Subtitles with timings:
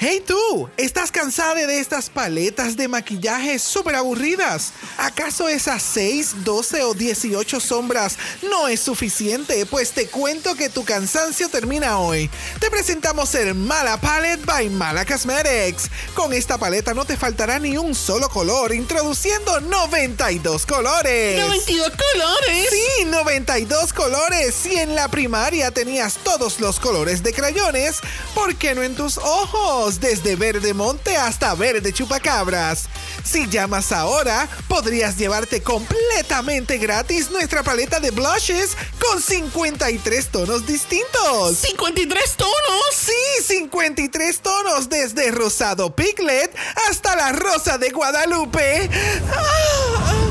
[0.00, 4.72] Hey tú, ¿estás cansada de estas paletas de maquillaje súper aburridas?
[4.96, 8.16] ¿Acaso esas 6, 12 o 18 sombras
[8.48, 9.66] no es suficiente?
[9.66, 12.30] Pues te cuento que tu cansancio termina hoy.
[12.60, 15.90] Te presentamos el Mala Palette by Mala Cosmetics.
[16.14, 21.44] Con esta paleta no te faltará ni un solo color, introduciendo 92 colores.
[21.44, 22.70] ¡92 colores!
[22.70, 24.54] Sí, 92 colores.
[24.54, 27.96] Si en la primaria tenías todos los colores de crayones,
[28.32, 29.87] ¿por qué no en tus ojos?
[29.88, 32.84] Desde verde monte hasta verde chupacabras.
[33.24, 41.64] Si llamas ahora, podrías llevarte completamente gratis nuestra paleta de blushes con 53 tonos distintos.
[41.64, 42.94] ¡53 tonos!
[42.94, 46.54] Sí, 53 tonos desde rosado piglet
[46.88, 48.90] hasta la rosa de Guadalupe.
[49.34, 50.27] ¡Ah!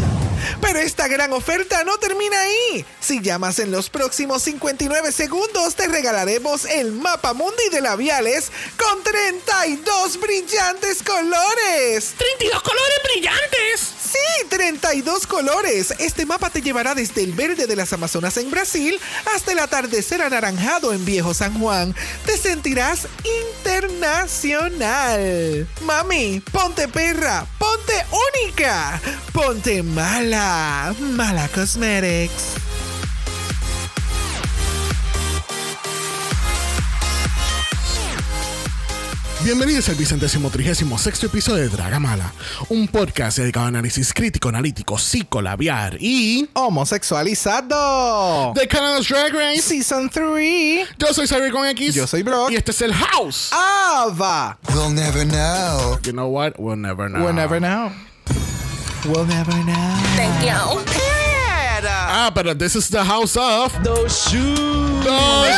[0.61, 2.85] Pero esta gran oferta no termina ahí.
[2.99, 9.03] Si llamas en los próximos 59 segundos, te regalaremos el mapa mundi de labiales con
[9.03, 12.15] 32 brillantes colores.
[12.39, 13.97] ¡32 colores brillantes!
[14.07, 15.93] Sí, 32 colores.
[15.99, 18.97] Este mapa te llevará desde el verde de las Amazonas en Brasil
[19.35, 21.93] hasta el atardecer anaranjado en Viejo San Juan.
[22.25, 23.07] Te sentirás
[23.61, 25.67] internacional.
[25.81, 28.05] Mami, ponte perra, ponte
[28.45, 29.01] única,
[29.33, 30.46] ponte mala.
[30.47, 32.55] Mala Cosmetics.
[39.43, 42.31] Bienvenidos al vicentésimo trigésimo sexto episodio de Dragamala,
[42.69, 48.53] un podcast dedicado a análisis crítico, analítico, psicolabiar y Homosexualizado.
[48.53, 49.61] de Canada's Drag Race.
[49.63, 50.87] Season 3.
[50.97, 51.93] Yo soy Xavier con X.
[51.93, 52.51] Yo soy Brock.
[52.51, 53.49] Y este es el House.
[53.51, 54.57] Ava.
[54.73, 55.99] We'll never know.
[56.03, 56.53] You know what?
[56.57, 57.21] We'll never know.
[57.21, 57.91] We'll never know.
[59.05, 59.95] We'll never know.
[60.15, 60.83] Thank you.
[62.09, 65.05] Ah, pero this is the house of Those shoes.
[65.05, 65.53] those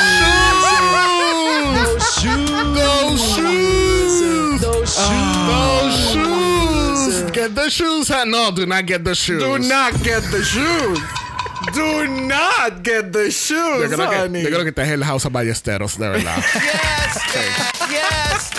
[2.20, 2.20] shoes.
[2.20, 2.50] Those shoes.
[2.76, 4.62] Those shoes.
[4.62, 5.38] Those shoes.
[5.50, 7.32] Those shoes.
[7.32, 8.12] Get the shoes.
[8.12, 9.42] Ah, No, do not get the shoes.
[9.42, 11.00] Do not get the shoes.
[11.74, 15.26] Do not get the Yo shoes, creo, que, yo creo que este es el House
[15.26, 16.44] of Ballesteros, de verdad.
[17.90, 17.90] Yes.
[17.90, 18.50] Yes,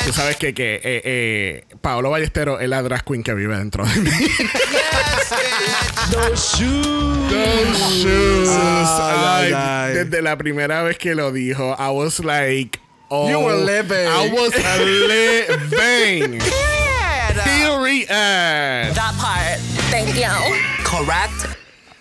[0.00, 0.14] Tú bitch.
[0.14, 3.94] sabes que, que eh, eh, Paolo Ballesteros es la drag queen que vive dentro de
[4.00, 4.10] mí.
[4.10, 6.10] Yes, bitch.
[6.10, 7.30] Those shoes.
[7.30, 8.48] Those shoes.
[8.48, 9.92] Like, ay.
[9.94, 14.08] Desde la primera vez que lo dijo, I was like, oh, You were living.
[14.08, 16.40] I was living.
[17.44, 18.08] Period.
[18.08, 19.60] That part.
[19.90, 20.28] Thank you.
[20.84, 21.46] Correct.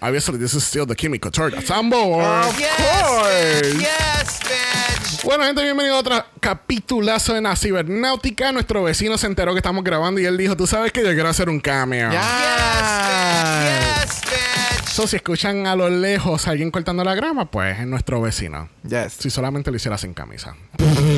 [0.01, 2.23] Obviously, this is still the Kimmy Couture that's on board.
[2.57, 3.61] Yes, course.
[3.61, 3.81] bitch.
[3.81, 5.23] Yes, bitch.
[5.25, 8.53] Bueno, gente, bienvenido a otro capitulazo de la cibernáutica.
[8.53, 11.27] Nuestro vecino se enteró que estamos grabando y él dijo, tú sabes que yo quiero
[11.27, 12.11] hacer un cameo.
[12.11, 13.65] Yes, bitch.
[13.65, 14.88] Yes, bitch.
[14.89, 18.69] So, si escuchan a lo lejos a alguien cortando la grama, pues es nuestro vecino.
[18.88, 19.17] Yes.
[19.19, 20.55] Si solamente lo hiciera sin camisa.
[20.77, 21.09] Dude!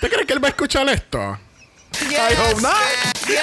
[0.00, 1.38] ¿Te crees que él va a escuchar esto?
[2.04, 2.76] Yes, hope not.
[3.26, 3.42] Yes.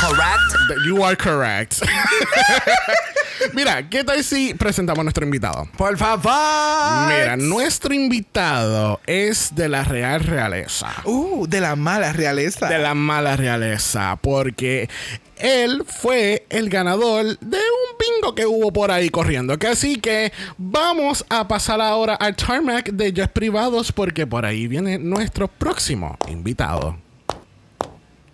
[0.00, 0.84] Correct.
[0.86, 1.82] You are correct.
[3.52, 5.68] Mira, ¿qué tal si presentamos a nuestro invitado?
[5.76, 7.08] Por favor.
[7.08, 10.90] Mira, nuestro invitado es de la Real Realeza.
[11.04, 12.68] Uh, de la mala realeza.
[12.68, 14.88] De la mala realeza, porque
[15.36, 19.58] él fue el ganador de un bingo que hubo por ahí corriendo.
[19.58, 24.68] Que así que vamos a pasar ahora al tarmac de jets privados, porque por ahí
[24.68, 27.03] viene nuestro próximo invitado.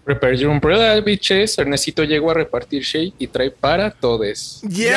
[0.05, 1.59] Prepare your umbrella, bitches.
[1.59, 4.61] Ernestito llegó a repartir shade y trae para todes.
[4.63, 4.97] Yes,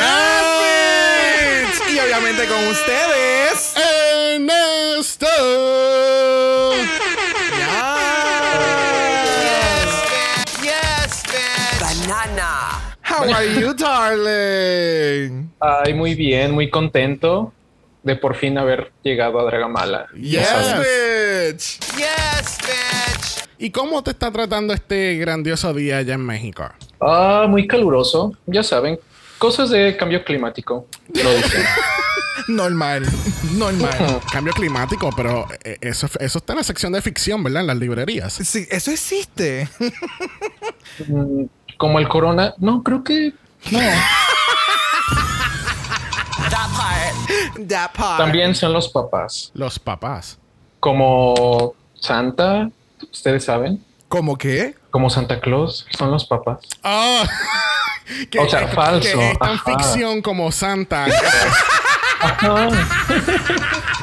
[0.59, 1.93] bitch.
[1.93, 3.75] Y obviamente con ustedes.
[4.35, 5.27] Ernesto.
[10.61, 12.07] Yes, bitch.
[12.07, 12.95] Banana.
[13.03, 15.51] How are you, darling?
[15.59, 17.53] Ay, muy bien, muy contento
[18.01, 20.07] de por fin haber llegado a Dragamala.
[20.15, 20.47] Yes,
[20.77, 21.79] bitch.
[21.97, 22.92] Yes, bitch.
[23.63, 26.65] ¿Y cómo te está tratando este grandioso día allá en México?
[26.99, 28.99] Ah, muy caluroso, ya saben.
[29.37, 30.85] Cosas de cambio climático.
[31.13, 31.63] Lo dicen.
[32.49, 33.05] Normal.
[33.53, 34.19] Normal.
[34.33, 37.61] Cambio climático, pero eh, eso, eso está en la sección de ficción, ¿verdad?
[37.61, 38.33] En las librerías.
[38.33, 39.69] Sí, eso existe.
[41.07, 41.45] Mm,
[41.77, 42.53] Como el corona.
[42.57, 43.31] No, creo que
[43.71, 43.79] no.
[46.49, 47.67] That part.
[47.69, 48.17] That part.
[48.17, 49.51] También son los papás.
[49.53, 50.37] Los papás.
[50.81, 52.69] Como Santa,
[53.11, 53.83] ustedes saben.
[54.07, 54.75] ¿Cómo qué?
[54.91, 56.59] Como Santa Claus, son los papás.
[56.83, 57.23] Ah,
[58.29, 59.17] que, O sea, que- falso.
[59.17, 59.63] Que es tan Ajá.
[59.65, 61.07] ficción como Santa.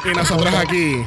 [0.04, 1.04] y nosotros aquí.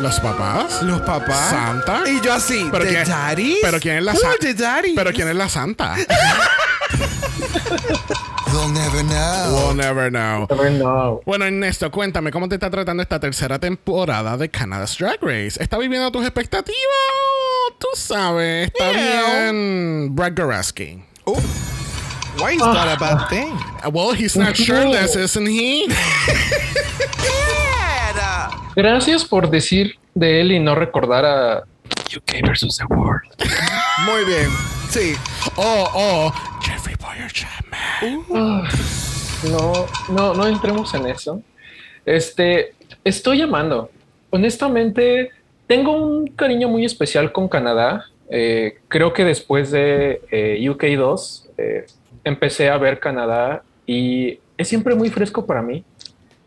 [0.00, 0.82] Los papás.
[0.82, 1.50] Los papás.
[1.50, 2.02] Santa.
[2.08, 3.58] Y yo así, Pero ¿the quién- daddies?
[3.62, 4.94] pero quién es la Who sa- are the daddies?
[4.96, 5.94] Pero quién es la santa?
[8.52, 9.54] We'll never know.
[9.54, 10.46] we'll never know.
[10.50, 11.20] Never know.
[11.24, 15.56] Bueno, Ernesto, cuéntame, ¿cómo te está tratando esta tercera temporada de Canada's Drag Race?
[15.62, 16.76] ¿Está viviendo tus expectativas?
[17.78, 19.50] Tú sabes, está Yeah.
[19.52, 21.02] bien Brad Goreski.
[21.24, 21.38] Oh.
[22.38, 23.52] Why is that a bad thing?
[23.84, 25.88] Uh, Well, he's not shirtless, isn't he?
[28.76, 31.64] Gracias por decir de él y no recordar a
[32.16, 33.22] UK versus the World.
[34.06, 34.48] Muy bien.
[34.90, 35.14] Sí.
[35.56, 36.32] Oh, oh,
[36.62, 36.96] Jeffrey
[39.50, 41.42] No, no, no entremos en eso.
[42.04, 42.74] Este,
[43.04, 43.90] estoy llamando.
[44.30, 45.30] Honestamente,
[45.66, 48.06] tengo un cariño muy especial con Canadá.
[48.28, 51.86] Eh, creo que después de eh, UK 2 eh,
[52.24, 55.84] empecé a ver Canadá y es siempre muy fresco para mí.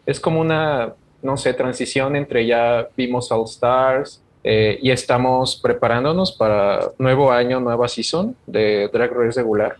[0.05, 6.91] Es como una, no sé, transición entre ya vimos All Stars y estamos preparándonos para
[6.97, 9.77] nuevo año, nueva season de Drag Race regular.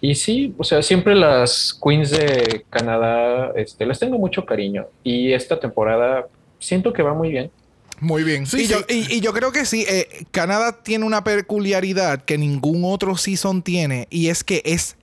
[0.00, 4.86] Y sí, o sea, siempre las queens de Canadá, este, les tengo mucho cariño.
[5.04, 6.26] Y esta temporada
[6.58, 7.50] siento que va muy bien.
[8.00, 8.46] Muy bien.
[8.46, 8.72] Sí, y, sí.
[8.72, 9.84] Yo, y, y yo creo que sí.
[9.86, 14.08] eh, Canadá tiene una peculiaridad que ningún otro season tiene.
[14.10, 14.96] Y es que es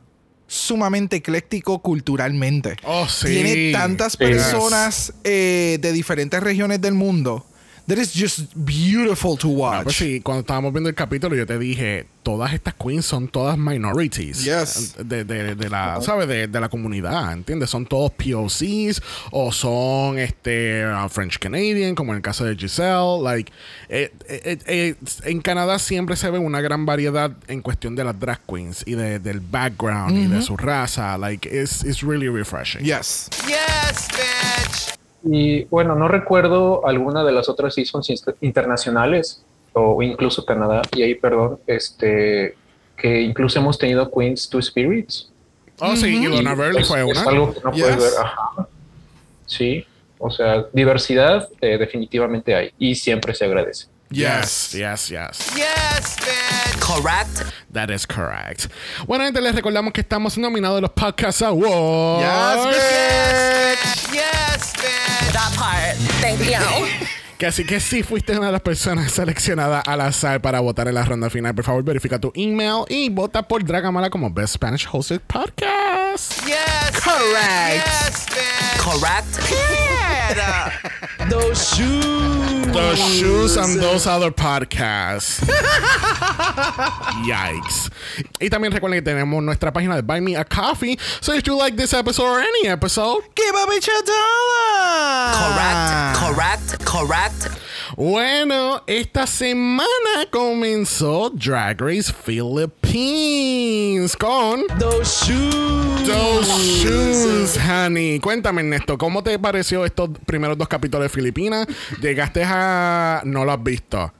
[0.47, 2.77] sumamente ecléctico culturalmente.
[2.83, 3.27] Oh, sí.
[3.27, 7.45] Tiene tantas personas eh, de diferentes regiones del mundo.
[7.87, 9.79] That is just beautiful to watch.
[9.79, 13.29] Ah, pues sí, cuando estábamos viendo el capítulo, yo te dije, todas estas queens son
[13.29, 14.43] todas minorities.
[14.43, 14.95] Yes.
[15.07, 16.27] De, de- de la, ¿sabes?
[16.27, 17.69] De, de la comunidad, ¿entiendes?
[17.69, 19.01] Son todos POCs
[19.31, 23.21] o son este uh, French Canadian, como en el caso de Giselle.
[23.23, 23.53] Like,
[23.87, 28.19] eh, eh, eh, en Canadá siempre se ve una gran variedad en cuestión de las
[28.19, 31.17] drag queens y de- del background y de su raza.
[31.17, 32.83] Like, it's, it's really refreshing.
[32.83, 33.29] Yes.
[33.47, 34.96] Yes, bitch.
[35.29, 38.09] Y bueno, no recuerdo alguna de las otras seasons
[38.41, 39.43] internacionales
[39.73, 42.55] o incluso Canadá, y ahí perdón, este,
[42.95, 45.29] que incluso hemos tenido Queens Two Spirits.
[45.79, 47.29] Oh, sí, y Donna Verli es, fue es una.
[47.29, 47.97] algo que no puedes Yes.
[48.03, 48.13] ver.
[48.25, 48.67] Ajá.
[49.45, 49.85] Sí,
[50.17, 53.87] o sea, diversidad eh, definitivamente hay y siempre se agradece.
[54.09, 55.51] Yes, yes, yes.
[55.55, 56.79] Yes, bitch.
[56.79, 57.43] Correct.
[57.73, 58.67] That is correct.
[59.05, 62.75] Bueno, gente, les recordamos que estamos nominados a los Podcast Awards.
[62.75, 65.33] Yes, Yes, bitch.
[65.33, 65.97] That part.
[66.21, 67.07] Thank you.
[67.37, 70.95] Que así que si fuiste una de las personas seleccionadas al azar para votar en
[70.95, 74.87] la ronda final, por favor verifica tu email y vota por Dragamala como Best Spanish
[74.91, 76.33] Hosted Podcast.
[76.47, 76.99] Yes.
[77.03, 77.85] Correct.
[77.85, 78.83] Yes, bitch.
[78.83, 79.86] Correct.
[80.35, 80.71] Yeah.
[81.19, 82.67] Uh, those shoes.
[82.67, 85.39] Those shoes and those other podcasts.
[87.25, 87.89] Yikes.
[88.39, 90.97] Y también recuerden que tenemos nuestra página de Buy Me a Coffee.
[91.21, 95.33] So if you like this episode or any episode, Give a bitch a dollar.
[96.17, 96.85] Correct.
[96.85, 96.85] Correct.
[96.85, 97.66] Correct.
[97.97, 99.87] Bueno, esta semana
[100.29, 106.03] comenzó Drag Race Philippines con Those shoes.
[106.05, 108.19] Those Shoes, honey.
[108.19, 111.65] Cuéntame, Ernesto, ¿cómo te pareció estos primeros dos capítulos de Filipinas?
[111.99, 113.23] Llegaste a.
[113.25, 114.13] No lo has visto.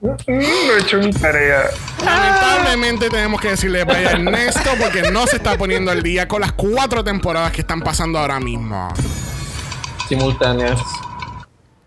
[0.00, 1.64] No he hecho mi tarea.
[2.04, 6.42] Lamentablemente tenemos que decirle vaya a Ernesto porque no se está poniendo al día con
[6.42, 8.88] las cuatro temporadas que están pasando ahora mismo.
[10.08, 10.80] simultáneas.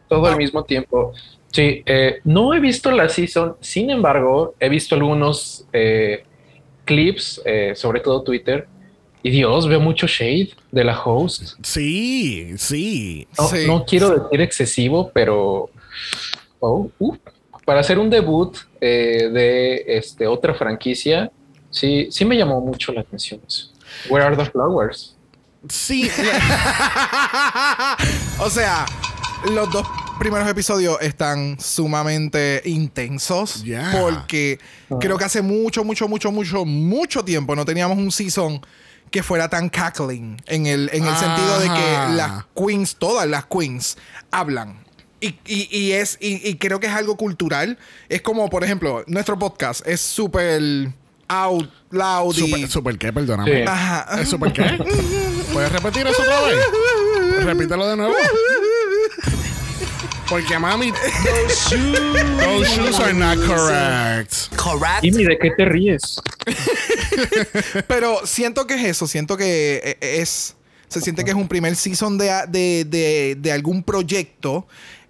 [0.09, 1.13] Todo al mismo tiempo.
[1.51, 6.23] Sí, eh, no he visto la season, sin embargo, he visto algunos eh,
[6.85, 8.67] clips, eh, sobre todo Twitter,
[9.23, 11.55] y Dios, veo mucho shade de la host.
[11.63, 13.27] Sí, sí.
[13.37, 13.67] No, Sí.
[13.67, 15.69] no quiero decir excesivo, pero
[16.59, 17.15] oh, uh,
[17.65, 21.31] para hacer un debut eh, de este, otra franquicia,
[21.69, 23.41] sí, sí me llamó mucho la atención.
[23.47, 23.71] eso.
[24.09, 25.15] Where are the flowers?
[25.67, 26.09] Sí.
[28.39, 28.85] O sea,
[29.51, 29.85] los dos
[30.19, 33.91] primeros episodios están sumamente intensos Yeah.
[33.99, 34.59] porque
[34.99, 38.61] creo que hace mucho, mucho, mucho, mucho, mucho tiempo no teníamos un season
[39.11, 43.45] que fuera tan cackling en el, en el sentido de que las queens, todas las
[43.45, 43.97] queens,
[44.29, 44.83] hablan.
[45.21, 47.77] Y, y- y es, y, y creo que es algo cultural.
[48.07, 50.91] Es como, por ejemplo, nuestro podcast es súper
[51.27, 53.51] out, loud y- Super, super qué, perdóname.
[53.51, 53.67] Sí.
[53.67, 54.21] Ajá.
[54.21, 54.63] ¿Es super qué?
[55.53, 57.45] ¿Puedes repetir eso otra vez?
[57.45, 58.13] Repítelo de nuevo.
[60.29, 60.91] Porque mami,
[61.69, 64.55] those shoes are not correct.
[64.55, 65.01] Correct.
[65.01, 66.21] Jimmy, ¿de qué te ríes?
[67.87, 70.55] Pero siento que es eso, siento que eh, es.
[70.87, 74.67] Se siente que es un primer season de, de, de- de algún proyecto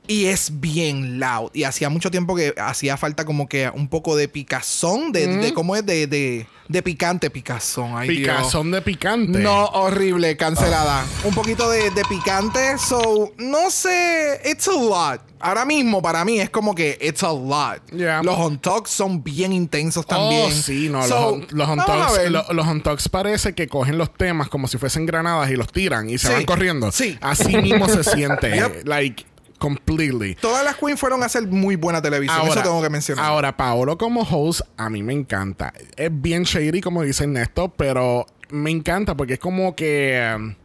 [0.09, 1.51] y es bien loud.
[1.53, 5.53] Y hacía mucho tiempo que hacía falta como que un poco de picazón, de, de
[5.53, 7.93] cómo es de, de, de picante picazón.
[7.95, 8.35] Ay, Dios.
[8.35, 9.37] Picazón de picante.
[9.37, 11.05] No, horrible, cancelada.
[11.23, 15.21] Un poquito de, de picante, so, no sé, it's a lot.
[15.41, 17.79] Ahora mismo, para mí, es como que it's a lot.
[17.95, 18.21] Yeah.
[18.23, 20.47] Los hot dogs son bien intensos también.
[20.47, 22.31] Oh, sí, no, So, los, ver.
[22.31, 25.71] lo- los hot dogs parece que cogen los temas como si fuesen granadas y los
[25.71, 26.33] tiran y se Sí.
[26.33, 26.91] van corriendo.
[26.91, 27.17] Sí.
[27.21, 28.49] Así mismo se siente.
[28.55, 28.85] Yep.
[28.87, 29.25] Like,
[29.59, 30.35] completely.
[30.35, 32.47] Todas las queens fueron a hacer muy buena televisión.
[32.47, 33.23] Eso tengo que mencionar.
[33.25, 35.73] Ahora, Paolo como host, a mí me encanta.
[35.95, 40.55] Es bien shady, como dice Ernesto, pero me encanta porque es como que um,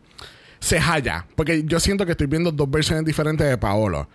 [0.61, 1.27] se halla.
[1.37, 4.09] Porque yo siento que estoy viendo dos versiones diferentes de Paolo.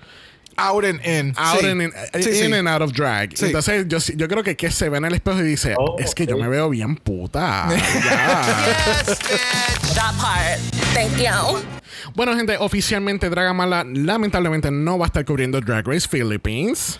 [0.59, 1.33] Out and in.
[1.37, 1.65] Out Sí.
[1.67, 2.45] and in, Sí, sí.
[2.45, 3.35] in and out of drag.
[3.35, 3.45] Sí.
[3.47, 6.13] Entonces, yo, yo creo que, que se ve en el espejo y dice: Oh, Es
[6.13, 7.67] que yo me veo bien puta.
[8.03, 8.75] Ya.
[9.05, 9.95] Yes, bitch.
[9.95, 10.59] That part.
[10.93, 11.59] Thank you.
[12.15, 16.97] Bueno, gente, oficialmente Dragamala lamentablemente no va a estar cubriendo Drag Race Philippines.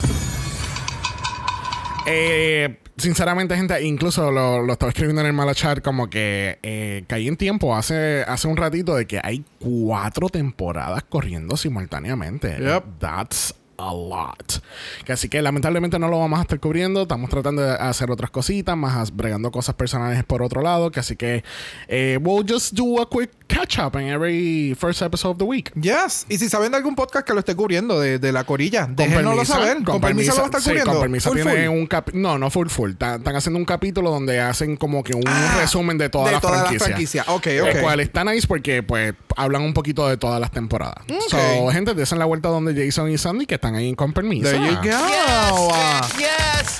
[2.09, 7.03] Eh, sinceramente, gente, incluso lo, lo estaba escribiendo en el mala chat como que eh,
[7.07, 12.57] caí en tiempo hace, hace un ratito de que hay cuatro temporadas corriendo simultáneamente.
[12.59, 12.83] Yep.
[12.99, 14.61] That's a lot.
[15.05, 17.03] Que así que lamentablemente no lo vamos a estar cubriendo.
[17.03, 20.91] Estamos tratando de hacer otras cositas, más bregando cosas personales por otro lado.
[20.91, 21.43] Que así que
[21.87, 25.71] eh, we'll just do a quick catch up in every first episode of the week.
[25.75, 26.25] Yes.
[26.29, 29.43] Y si saben de algún podcast que lo esté cubriendo de, de la corilla, déjenoslo
[29.43, 29.83] saber.
[29.83, 30.91] Con, permiso lo va a estar sí, cubriendo.
[30.93, 31.77] con permiso Full, tiene full.
[31.79, 35.23] un cap no no full full están haciendo un capítulo donde hacen como que un
[35.25, 37.25] Ah, resumen de toda de la toda la franquicia franquicia.
[37.27, 41.67] Ok, el cual está nice porque pues hablan un poquito de todas las temporadas so
[41.71, 44.75] gente desen la vuelta donde Jason y Sandy que están ahí con permiso There you
[44.75, 44.83] go.
[44.83, 46.19] Yes, bitch.
[46.19, 46.79] Yes,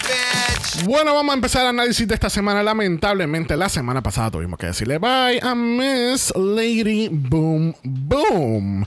[0.78, 0.86] bitch.
[0.86, 2.64] Bueno, vamos a empezar el análisis de esta semana.
[2.64, 8.86] Lamentablemente, la semana pasada tuvimos que decirle bye a Miss Lady Boom Boom.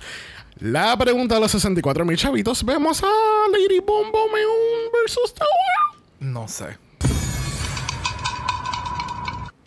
[0.60, 2.62] La pregunta de los 64 mil chavitos.
[2.62, 3.06] Vemos a
[3.50, 5.50] Lady Boom Boom en un versus Tower.
[6.20, 6.76] No sé.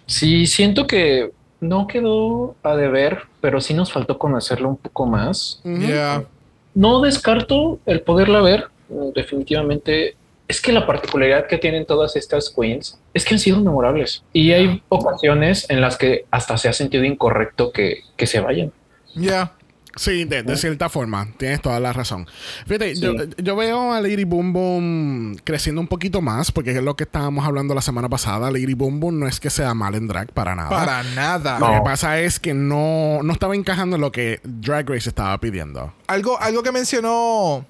[0.05, 5.59] Sí, siento que no quedó a deber, pero sí nos faltó conocerlo un poco más.
[5.63, 6.25] Yeah.
[6.75, 10.15] No descarto el poderla ver, eh, definitivamente.
[10.47, 14.23] Es que la particularidad que tienen todas estas queens es que han sido memorables.
[14.31, 18.71] Y hay ocasiones en las que hasta se ha sentido incorrecto que, que se vayan.
[19.15, 19.53] Yeah.
[19.97, 22.27] Sí, de, de cierta forma, tienes toda la razón.
[22.67, 23.01] Fíjate, Sí.
[23.01, 27.05] yo, yo veo a Lady Boom Boom creciendo un poquito más, porque es lo que
[27.05, 28.51] estábamos hablando la semana pasada.
[28.51, 30.69] Lady Boom Boom no es que sea mal en drag para nada.
[30.69, 31.59] Para nada.
[31.59, 35.37] Lo que pasa es que no, no estaba encajando en lo que Drag Race estaba
[35.39, 35.93] pidiendo.
[36.07, 37.65] Algo, algo que mencionó.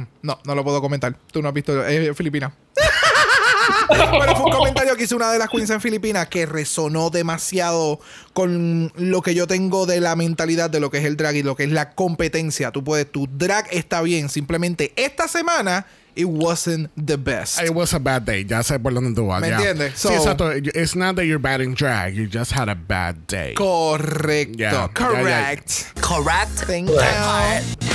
[0.00, 1.16] Mm, No, no lo puedo comentar.
[1.32, 1.84] Tú no has visto.
[1.84, 2.52] Es Filipina.
[3.88, 8.00] Pero fue un comentario que hizo una de las queens en Filipinas que resonó demasiado
[8.32, 11.42] con lo que yo tengo de la mentalidad de lo que es el drag y
[11.42, 12.70] lo que es la competencia.
[12.72, 14.28] Tú puedes, tu drag está bien.
[14.28, 17.60] Simplemente esta semana, it wasn't the best.
[17.60, 18.44] It was a bad day.
[18.44, 19.40] Ya sé por dónde tú vas.
[19.40, 19.56] ¿Me ya.
[19.56, 19.92] entiendes?
[19.94, 20.52] sí, So- exacto.
[20.52, 22.14] It's not that you're bad in drag.
[22.14, 23.54] You just had a bad day.
[23.54, 24.58] Correcto.
[24.58, 24.88] Yeah, yeah, yeah.
[24.92, 26.00] Correct.
[26.00, 26.64] Correct.
[26.66, 26.96] Thank you.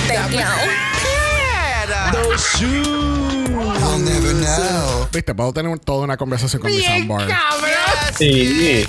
[0.07, 1.40] Thank you.
[1.91, 2.11] Yeah.
[2.13, 3.49] Those shoes.
[3.83, 5.09] I'll never know.
[5.11, 7.27] Viste, puedo tener toda una conversación con mi soundboard.
[7.27, 8.85] Yes, Sí.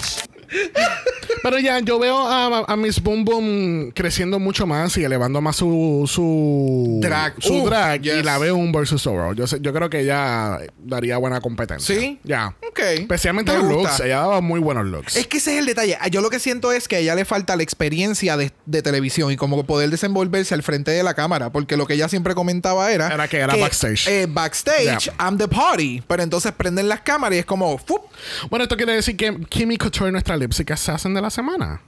[1.42, 5.56] Pero ya, yo veo a, a Miss Boom Boom creciendo mucho más y elevando más
[5.56, 7.34] su, su Drag.
[7.40, 8.04] Su Uh, drag.
[8.04, 9.34] Y la veo un versus overall.
[9.36, 11.94] Yo, sé- yo creo que ella daría buena competencia.
[11.94, 12.18] ¿Sí?
[12.24, 12.54] Ya.
[12.68, 12.78] Ok.
[12.80, 13.90] Especialmente Me los gusta.
[13.90, 14.00] looks.
[14.00, 15.16] Ella daba muy buenos looks.
[15.16, 15.98] Es que ese es el detalle.
[16.10, 19.30] Yo lo que siento es que a ella le falta la experiencia de, de televisión
[19.32, 21.50] y como poder desenvolverse al frente de la cámara.
[21.52, 23.08] Porque lo que ella siempre comentaba era...
[23.12, 24.08] Era que era backstage.
[24.08, 25.14] eh, backstage, Yeah.
[25.18, 26.02] I'm the party.
[26.06, 27.76] Pero entonces prenden las cámaras y es como...
[27.78, 28.02] ¡fup!
[28.50, 31.80] Bueno, esto quiere decir que Kimmy Couture, nuestra lipstick assassin de la semana.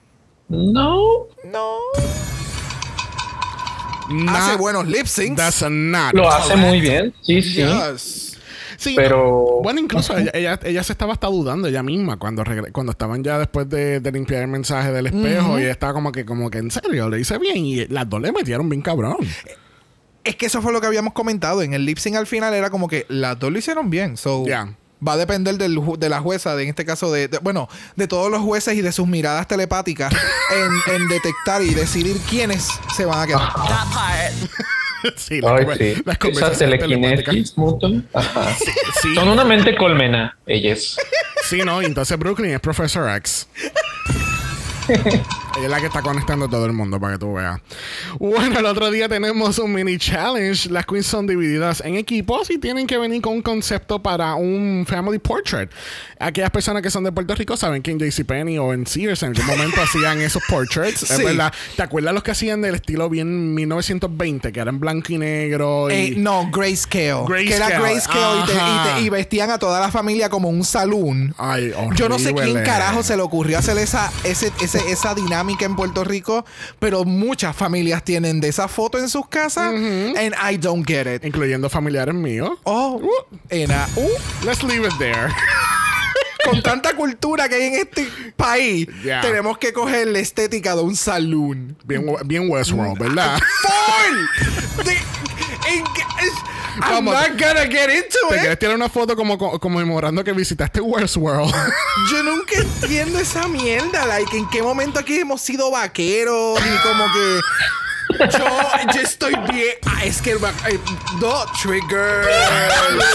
[0.48, 1.76] No, No.
[4.10, 5.36] Not- Hace buenos lip syncs.
[5.36, 6.12] That's not.
[6.12, 7.14] lo hace muy bien.
[7.22, 7.62] Sí, sí.
[7.64, 8.36] Yes.
[8.76, 12.70] Sí, Pero- Bueno, incluso ella, ella, ella se estaba hasta dudando ella misma cuando, regre-
[12.72, 16.12] cuando estaban ya después de, de limpiar el mensaje del espejo y ella estaba como
[16.12, 19.16] que, como que en serio, le hice bien y las dos le metieron bien cabrón.
[20.22, 21.62] Es que eso fue lo que habíamos comentado.
[21.62, 24.16] En el lip sync al final era como que las dos lo hicieron bien.
[24.18, 24.74] So, Ya.
[25.06, 27.68] Va a depender del ju- de la jueza, de, en este caso, de, de- bueno,
[27.96, 30.12] de todos los jueces y de sus miradas telepáticas
[30.88, 33.52] en, en detectar y decidir quiénes se van a quedar.
[33.54, 34.32] That part.
[35.16, 36.02] sí, las, Ay, sí.
[36.06, 36.80] las conversaciones.
[38.14, 38.56] Ajá.
[39.02, 40.96] Sí, Son una mente colmena, ellas.
[41.44, 43.46] sí, no, entonces Brooklyn es Professor X.
[45.56, 47.60] Ella es la que está conectando a todo el mundo para que tú veas.
[48.18, 50.68] Bueno, el otro día tenemos un mini challenge.
[50.68, 54.84] Las queens son divididas en equipos y tienen que venir con un concepto para un
[54.88, 55.70] family portrait.
[56.18, 59.28] Aquellas personas que son de Puerto Rico saben que en JCPenney o en Sears en
[59.30, 61.02] algún momento hacían esos portraits.
[61.04, 61.22] Es Sí.
[61.24, 61.52] verdad.
[61.76, 64.50] ¿Te acuerdas los que hacían del estilo bien 1920?
[64.52, 65.88] Que eran blanco y negro.
[65.88, 65.92] Y...
[65.94, 67.24] Eh, no, grayscale.
[67.28, 67.78] Que era Grayscale.
[67.78, 71.32] grayscale y, te- y te- y vestían a toda la familia como un salón.
[71.38, 72.62] Ay, Yo no sé quién horrible.
[72.64, 76.44] carajo se le ocurrió hacer esa, ese, ese- esa dinámica en Puerto Rico,
[76.78, 79.72] pero muchas familias tienen de esa foto en sus casas.
[79.74, 81.24] And I don't get it.
[81.24, 82.50] Incluyendo familiares míos.
[82.64, 83.08] Oh, uh,
[83.52, 84.08] uh,
[84.44, 85.28] Let's leave it there.
[86.44, 89.22] con tanta cultura que hay en este país, Yeah.
[89.22, 91.76] tenemos que coger la estética de un saloon.
[91.84, 93.38] Bien, bien Westworld, ¿verdad?
[93.62, 94.86] ¡Full!
[95.66, 96.32] En- es-
[96.82, 98.40] I'm not gonna get into ¿Te it.
[98.40, 101.52] quieres tirar una foto como, como conmemorando que visitaste Westworld?
[102.10, 104.06] Yo nunca entiendo esa mierda.
[104.06, 106.58] Like, ¿en qué momento aquí hemos sido vaqueros?
[106.60, 107.40] Y como que.
[108.38, 108.46] Yo,
[108.94, 109.74] yo estoy bien.
[109.86, 110.78] Ah, es que el eh,
[111.20, 112.26] No, trigger.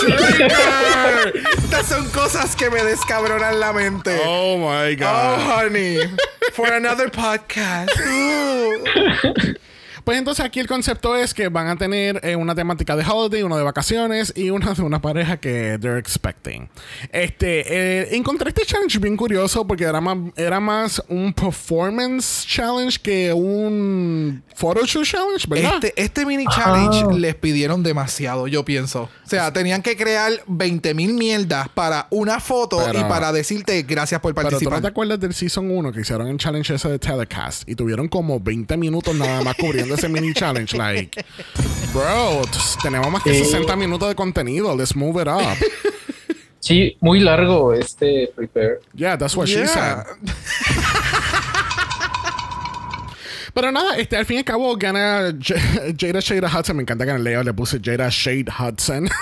[0.01, 1.34] trigger.
[1.58, 4.20] Estas son cosas que me descabronan la mente.
[4.25, 5.39] oh my Oh, God.
[5.66, 6.00] honey.
[6.54, 7.92] For another podcast.
[8.00, 8.84] Ooh.
[10.10, 13.44] Pues entonces aquí el concepto es que van a tener eh, una temática de holiday,
[13.44, 16.68] uno de vacaciones y una de una pareja que they're expecting.
[17.12, 22.98] Este, eh, encontré este challenge bien curioso porque era más, era más un performance challenge
[23.00, 25.75] que un photoshoot challenge, ¿verdad?
[25.75, 29.04] Este, este mini challenge les pidieron demasiado, yo pienso.
[29.04, 33.84] O sea, tenían que crear 20 mil mierdas para una foto Pero- y para decirte
[33.84, 34.82] gracias por Pero tú no participar.
[34.82, 38.39] te acuerdas del Season 1 que hicieron el challenge ese de Telecast y tuvieron como
[38.39, 40.75] 20 minutos nada más cubriendo ese mini challenge.
[40.75, 41.24] Like,
[41.94, 42.41] bro,
[42.82, 43.46] tenemos más que Sí.
[43.46, 44.75] 60 minutos de contenido.
[44.75, 45.58] Let's move it up.
[46.60, 48.79] Sí, muy largo este prepare.
[48.94, 49.68] Yeah, that's what she Yeah.
[49.68, 50.03] said.
[53.53, 55.56] Pero nada, este, al fin y al cabo gana J-
[55.98, 56.75] Jada Shade Hudson.
[56.77, 59.10] Me encanta que en el layout le puse Jada Shade Hudson.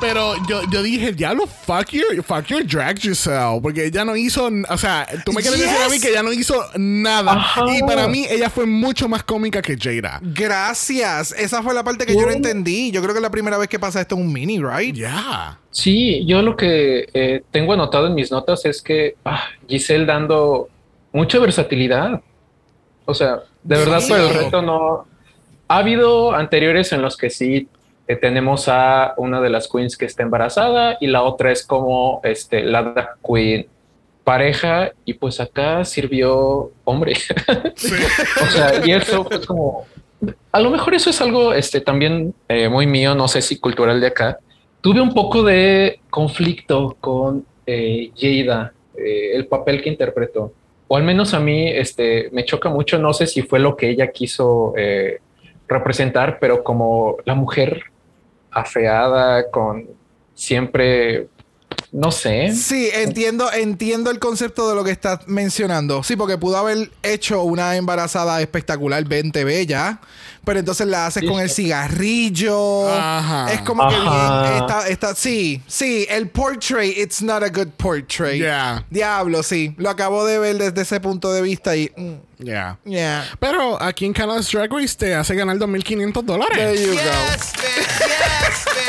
[0.00, 3.60] Pero yo, yo dije, diablo, fuck your, fuck your drag Giselle.
[3.62, 6.32] Porque ella no hizo, o sea, tú me quieres decir a mí que ella no
[6.32, 7.32] hizo nada.
[7.32, 7.64] Ajá.
[7.76, 10.20] Y para mí, ella fue mucho más cómica que Jada.
[10.22, 11.32] Gracias.
[11.32, 12.90] Esa fue la parte que yo no entendí.
[12.90, 14.94] Yo creo que es la primera vez que pasa esto en un mini, right?
[14.94, 15.58] Yeah.
[15.70, 20.68] Sí, yo lo que eh, tengo anotado en mis notas es que ah, Giselle dando
[21.12, 22.20] mucha versatilidad.
[23.04, 24.08] O sea, de verdad, Sí.
[24.08, 25.06] por el reto no.
[25.68, 27.68] Ha habido anteriores en los que sí
[28.08, 32.20] eh, tenemos a una de las queens que está embarazada y la otra es como
[32.24, 33.66] este, la drag queen
[34.24, 37.14] pareja y pues acá sirvió hombre.
[38.42, 39.86] o sea, y eso fue como...
[40.50, 44.00] A lo mejor eso es algo este, también eh, muy mío, no sé si cultural
[44.00, 44.38] de acá.
[44.80, 50.52] Tuve un poco de conflicto con eh, Jada, eh, el papel que interpretó.
[50.88, 53.90] O al menos a mí este, me choca mucho, no sé si fue lo que
[53.90, 55.20] ella quiso eh,
[55.68, 57.82] representar, pero como la mujer
[58.50, 59.86] afeada, con
[60.34, 61.28] siempre,
[61.92, 62.52] no sé.
[62.54, 66.02] Sí, entiendo, entiendo el concepto de lo que estás mencionando.
[66.02, 70.00] Sí, porque pudo haber hecho una embarazada espectacular, 20 bella,
[70.44, 72.88] pero entonces la haces con el cigarrillo.
[72.90, 73.52] Ajá.
[73.52, 74.58] Es como que Ajá.
[74.58, 78.38] está, está, sí, sí, el portrait, it's not a good portrait.
[78.38, 78.84] Yeah.
[78.90, 79.74] Diablo, sí.
[79.76, 82.78] Lo acabo de ver desde ese punto de vista y, mm, Yeah.
[82.84, 83.24] yeah.
[83.40, 86.80] Pero aquí en Canada's Drag Race te hace ganar 2.500 There dólares.
[86.80, 86.94] you go.
[86.94, 88.07] Yes, bitch.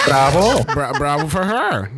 [0.06, 0.64] Bravo.
[0.74, 1.90] Bra- bravo for her.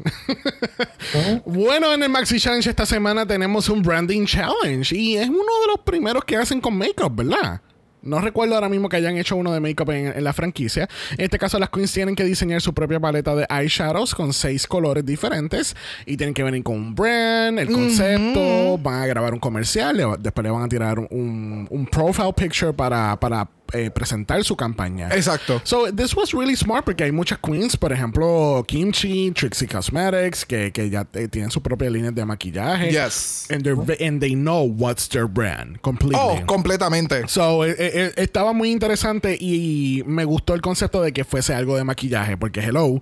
[1.46, 5.68] bueno, en el Maxi Challenge esta semana tenemos un Branding Challenge y es uno de
[5.76, 7.62] los primeros que hacen con makeup, ¿verdad?
[8.04, 10.90] No recuerdo ahora mismo que hayan hecho uno de makeup en, en la franquicia.
[11.12, 14.66] En este caso, las queens tienen que diseñar su propia paleta de eyeshadows con seis
[14.66, 15.76] colores diferentes
[16.08, 20.44] y tienen que venir con un brand, el concepto, van a grabar un comercial, después
[20.44, 25.10] le van a tirar un, un profile picture para, para eh, presentar su campaña.
[25.10, 25.62] Exacto.
[25.64, 30.72] So, this was really smart porque hay muchas queens, por ejemplo, Kimchi, Trixie Cosmetics, que,
[30.72, 32.92] que ya eh, tienen su propia línea de maquillaje.
[32.92, 33.48] Yes.
[33.50, 36.20] And, and they know what's their brand completely.
[36.22, 37.28] Oh, completamente.
[37.28, 41.78] So, eh, eh, estaba muy interesante y me gustó el concepto de que fuese algo
[41.78, 43.02] de maquillaje, porque hello,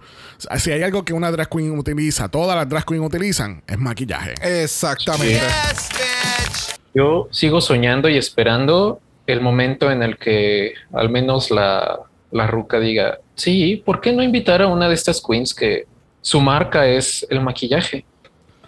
[0.57, 4.35] si hay algo que una drag queen utiliza, todas las drag queens utilizan, es maquillaje.
[4.41, 5.33] Exactamente.
[5.33, 6.79] Yes, bitch.
[6.93, 8.99] Yo sigo soñando y esperando
[9.33, 11.99] el momento en el que al menos la,
[12.31, 15.85] la ruca diga, sí, ¿por qué no invitar a una de estas queens que
[16.21, 18.05] su marca es el maquillaje?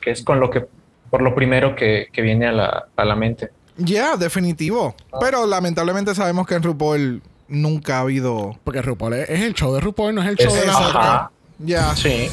[0.01, 0.65] Que es con lo que,
[1.09, 3.49] por lo primero que, que viene a la, a la mente.
[3.77, 4.95] Ya, definitivo.
[5.19, 8.57] Pero lamentablemente sabemos que en RuPaul nunca ha habido.
[8.63, 11.31] Porque RuPaul es, es el show de RuPaul, no es el show de la otra.
[11.59, 11.95] Ya.
[11.95, 12.29] Sí.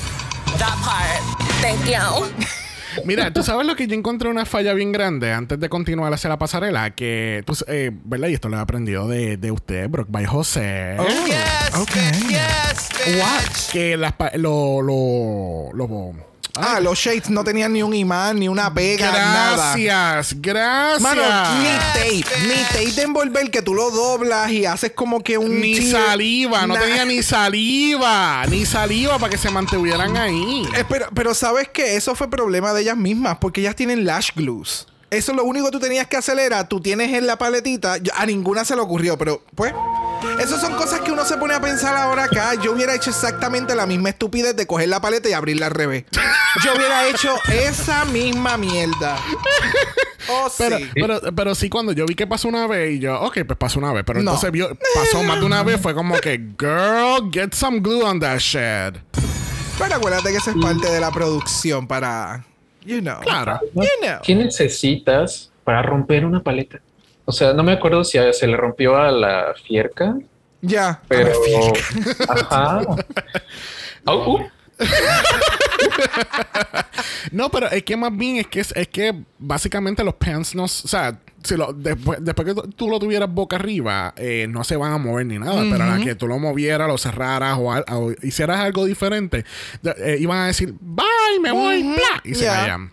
[0.59, 1.23] That part.
[1.61, 2.57] Thank you.
[3.05, 6.29] Mira, tú sabes lo que yo encontré una falla bien grande antes de continuar hacia
[6.31, 8.29] la pasarela, que, pues, eh, ¿verdad?
[8.29, 10.97] Y esto lo he aprendido de, de usted, Brock by José.
[11.27, 11.91] Yes, ok.
[12.13, 12.29] bitch.
[12.29, 13.73] Yes, bitch.
[13.73, 16.28] Que las pa- lo, lo, lo-
[16.61, 19.77] Ah, los shades no tenían ni un imán, ni una pega, nada.
[19.77, 21.01] Gracias, gracias.
[21.01, 21.23] Mano,
[21.61, 25.61] ni tape, ni tape de envolver que tú lo doblas y haces como que un
[25.61, 30.67] Ni saliva, no tenía ni saliva, ni saliva para que se mantuvieran ahí.
[30.77, 34.31] Eh, pero, pero sabes que eso fue problema de ellas mismas, porque ellas tienen lash
[34.35, 34.87] glues.
[35.11, 38.13] Eso lo único que tú tenías que hacer era, tú tienes en la paletita, yo-
[38.15, 39.73] a ninguna se le ocurrió, pero pues,
[40.39, 42.55] esas son cosas que uno se pone a pensar ahora acá.
[42.63, 46.05] Yo hubiera hecho exactamente la misma estupidez de coger la paleta y abrirla al revés.
[46.63, 49.17] Yo hubiera hecho esa misma mierda.
[50.31, 50.91] Oh, Pero, sí.
[50.95, 53.79] pero, pero sí, cuando yo vi que pasó una vez y yo, ok, pues pasó
[53.79, 54.05] una vez.
[54.07, 54.33] Pero No.
[54.33, 58.21] entonces vio, pasó más de una vez, fue como que, girl, get some glue on
[58.21, 59.01] that shit.
[59.79, 62.45] Pero acuérdate que eso es parte de la producción para,
[62.89, 63.21] you know.
[63.21, 63.61] Claro.
[63.75, 64.19] You know.
[64.23, 66.81] ¿Qué necesitas para romper una paleta?
[67.25, 70.17] O sea, no me acuerdo si a- se le rompió a la fierca,
[70.63, 71.01] Ya.
[71.09, 71.31] pero.
[72.29, 72.81] Ajá.
[74.07, 74.49] Au, uh.
[77.33, 80.69] No, pero es que más bien es que es, que básicamente los pants no, o
[80.69, 84.93] sea, si lo, después, después que tú- lo tuvieras boca arriba, eh, no se van
[84.93, 85.63] a mover ni nada.
[85.71, 89.45] Pero a la que tú lo movieras, lo cerraras o, al- o hicieras algo diferente,
[89.83, 91.07] de- eh, iban a decir, bye,
[91.41, 92.61] me voy, bla, y se Ya.
[92.61, 92.91] vayan.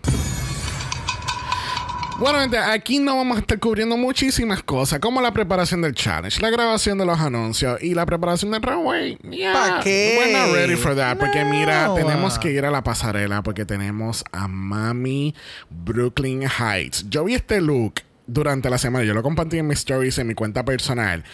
[2.17, 6.41] Bueno, gente, aquí no vamos a estar cubriendo muchísimas cosas, como la preparación del challenge,
[6.41, 9.17] la grabación de los anuncios y la preparación del runway.
[9.30, 10.17] Yeah, ¿Pa' qué?
[10.17, 14.23] We're not ready for that, porque mira, tenemos que ir a la pasarela porque tenemos
[14.32, 15.36] a Mami
[15.69, 17.06] Brooklyn Heights.
[17.10, 17.95] Yo vi este look
[18.28, 21.25] durante la semana, yo lo compartí en mis stories en mi cuenta personal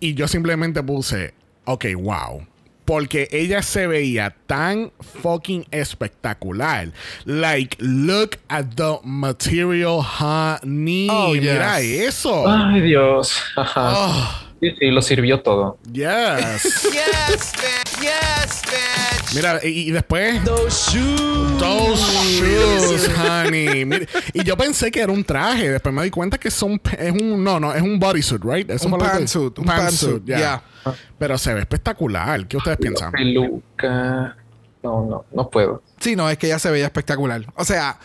[0.00, 1.32] y yo simplemente puse,
[1.64, 2.46] ok, wow.
[2.86, 6.92] Porque ella se veía tan fucking espectacular.
[7.24, 11.08] Like, look at the material, honey.
[11.10, 11.42] Oh, yes.
[11.42, 12.48] Mira eso.
[12.48, 13.42] Ay, Dios.
[13.56, 13.92] Ajá.
[13.94, 15.78] Oh, Sí, sí, lo sirvió todo.
[15.92, 16.02] yes.
[16.92, 18.00] Yes, bitch.
[18.00, 19.34] Yes, bitch.
[19.34, 20.42] Mira, y, y después.
[20.44, 21.58] Those shoes.
[21.58, 22.02] Those
[22.40, 23.84] shoes, honey.
[23.84, 25.70] Mira, y yo pensé que era un traje.
[25.70, 27.42] Después me di cuenta que son, es un.
[27.42, 28.70] No, no, es un bodysuit, right?
[28.70, 30.36] Eso Un pantsuit, un pantsuit, ya.
[30.38, 30.62] yeah.
[31.18, 32.46] Pero se ve espectacular.
[32.46, 33.12] ¿Qué ustedes piensan?
[33.12, 34.36] Peluca.
[34.82, 35.82] No, no, no puedo.
[35.98, 37.42] Sí, no, es que ella se veía espectacular.
[37.56, 37.98] O sea,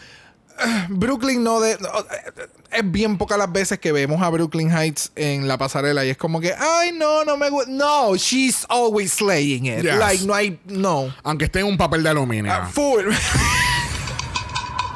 [0.90, 1.78] Brooklyn no de.
[1.80, 6.06] no, eh, es bien pocas las veces que vemos a Brooklyn Heights en la pasarela
[6.06, 7.70] y es como que, ay, no, no me gusta.
[7.72, 9.84] No, she's always slaying it.
[9.84, 9.96] Yes.
[9.98, 10.60] Like, no hay.
[10.66, 11.14] No.
[11.24, 12.52] Aunque esté en un papel de aluminio.
[12.54, 13.06] Ah, full.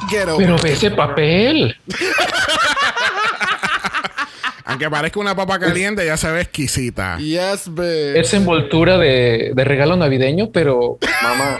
[0.08, 1.76] Get over Pero ve ese papel.
[4.64, 7.18] Aunque parezca una papa caliente, ya se ve exquisita.
[7.18, 8.16] Yes, bitch.
[8.16, 11.58] Es envoltura de, de regalo navideño, pero mamá.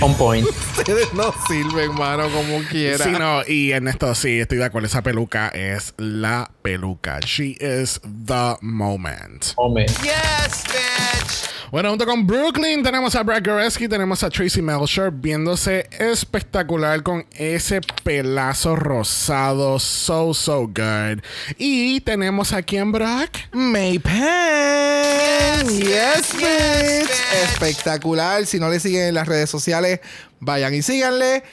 [0.00, 0.46] On point.
[0.78, 3.04] Ustedes no sirven, mano, como quiera.
[3.04, 4.86] Sí, no, y en esto sí, estoy de acuerdo.
[4.86, 7.20] Esa peluca es la peluca.
[7.20, 9.52] She is the moment.
[9.56, 9.86] Hombre.
[10.02, 11.59] Yes, bitch.
[11.70, 17.24] Bueno, junto con Brooklyn tenemos a Brad Goreski, tenemos a Tracy Melcher viéndose espectacular con
[17.30, 21.22] ese pelazo rosado, so, so good.
[21.58, 23.30] Y tenemos aquí en Brock.
[23.52, 25.68] May Pen.
[25.68, 27.08] Yes, yes, bitch.
[27.08, 27.10] bitch.
[27.44, 28.44] Espectacular.
[28.46, 30.00] Si no le siguen en las redes sociales,
[30.40, 31.44] vayan y síganle.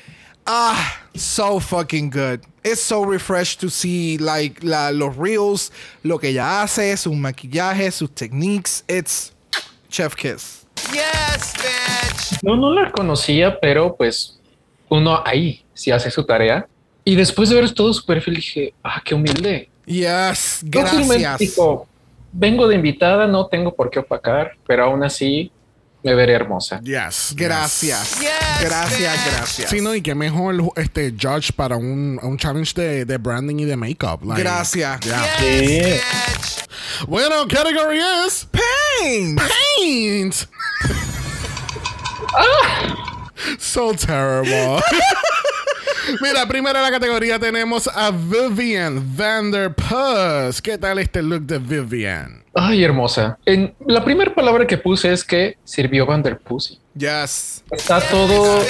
[0.48, 2.40] Ah, so fucking good.
[2.64, 7.94] It's so refreshed to see like la- los reels, lo que ella hace, sus maquillajes,
[7.94, 8.84] sus techniques.
[8.88, 9.34] It's
[9.90, 10.66] chef kiss.
[10.92, 12.44] Yes, bitch.
[12.44, 14.40] No, no la conocía, pero pues
[14.90, 16.68] uno ahí sí hace su tarea.
[17.04, 19.70] Y después de ver todo su perfil dije, ah, qué humilde.
[19.86, 21.40] Yes, gracias.
[21.40, 21.88] dijo,
[22.34, 25.52] vengo de invitada, no tengo por qué opacar, pero aún así
[26.04, 26.80] me veré hermosa.
[26.82, 27.34] Yes.
[27.36, 28.20] Gracias.
[28.20, 28.30] Yes,
[28.62, 29.34] Gracias, bitch.
[29.36, 29.70] gracias.
[29.70, 33.66] Sí, no, y qué mejor este judge para un, un challenge de, de branding y
[33.66, 34.24] de makeup.
[34.24, 35.00] like, Gracias.
[35.02, 35.24] yeah.
[35.40, 35.82] Sí.
[35.82, 37.08] Bitch.
[37.08, 39.36] Bueno, category is Pain.
[39.38, 40.36] paint.
[43.60, 44.82] so terrible.
[46.22, 50.62] Mira, primero en la categoría tenemos a Vivian Vanderpuss.
[50.62, 52.44] ¿Qué tal este look de Vivian?
[52.54, 53.38] Ay, hermosa.
[53.46, 56.80] En, la primera palabra que puse es que sirvió Vanderpussy.
[56.96, 57.64] Yes.
[57.72, 58.62] Está todo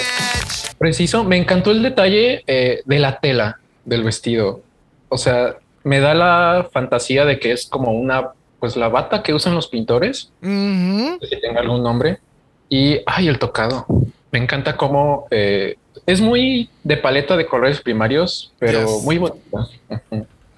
[0.78, 1.24] preciso.
[1.24, 4.62] Me encantó el detalle eh, de la tela del vestido.
[5.10, 9.34] O sea, me da la fantasía de que es como una, pues la bata que
[9.34, 12.20] usan los pintores, sé si tenga algún nombre.
[12.68, 13.86] Y, ay, el tocado.
[14.32, 19.04] Me encanta cómo eh, es muy de paleta de colores primarios, pero Yes.
[19.04, 19.68] muy bonita.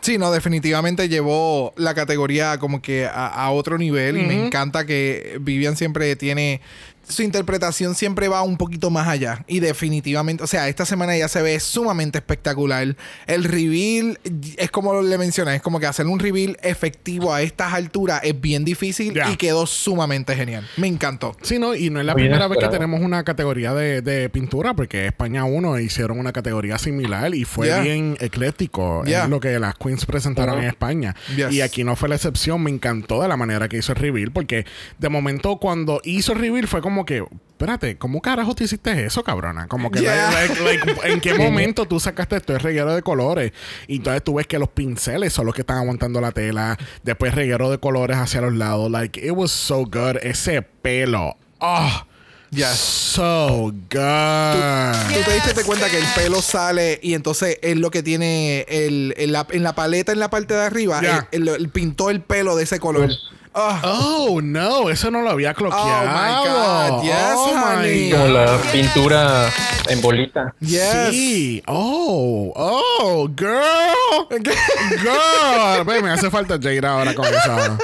[0.01, 4.85] Sí, no, definitivamente llevó la categoría como que a, a otro nivel y me encanta
[4.85, 6.61] que Vivian siempre tiene
[7.09, 11.27] su interpretación siempre va un poquito más allá y definitivamente, o sea, esta semana ya
[11.27, 12.95] se ve sumamente espectacular.
[13.27, 14.19] El reveal
[14.57, 18.39] es como le mencioné, es como que hacer un reveal efectivo a estas alturas es
[18.39, 20.67] bien difícil y quedó sumamente genial.
[20.77, 21.35] Me encantó.
[21.41, 24.29] Sí, no, y no es la Muy primera vez que tenemos una categoría de, de
[24.29, 27.81] pintura, porque España 1 hicieron una categoría similar y fue Yeah.
[27.81, 29.25] bien ecléctico Yeah.
[29.25, 31.15] en lo que las queens presentaron en España.
[31.35, 31.51] Yes.
[31.51, 34.31] Y aquí no fue la excepción, me encantó de la manera que hizo el reveal,
[34.31, 34.65] porque
[34.97, 39.05] de momento cuando hizo el reveal fue como como que, espérate, ¿cómo carajo tú hiciste
[39.05, 39.67] eso, cabrona?
[39.67, 40.31] Como que, Yeah.
[40.31, 42.55] like- like, ¿en qué momento tú sacaste esto?
[42.55, 43.53] Es reguero de colores.
[43.87, 46.77] Y entonces tú ves que los pinceles son los que están aguantando la tela.
[47.03, 48.91] Después reguero de colores hacia los lados.
[48.91, 50.17] Like, it was so good.
[50.21, 51.35] Ese pelo.
[51.59, 52.03] Oh,
[52.51, 52.77] Yes.
[52.77, 55.13] so good.
[55.13, 59.13] Tú te diste cuenta que el pelo sale y entonces es lo que tiene el,
[59.17, 60.99] en, la, en la paleta en la parte de arriba.
[61.31, 63.05] Él- él- él pintó el pelo de ese color.
[63.05, 63.19] Pues-
[63.53, 66.09] Ah, Oh, no, eso no lo había cloqueado.
[66.09, 68.11] Oh, my God, yes, Oh, my.
[68.11, 69.49] Como la pintura
[69.89, 70.53] en bolita.
[70.59, 71.09] yes.
[71.09, 71.63] Sí.
[71.67, 74.27] Oh, oh, girl.
[74.39, 75.83] Girl.
[75.85, 77.77] Ve, me hace falta Jada ahora con eso.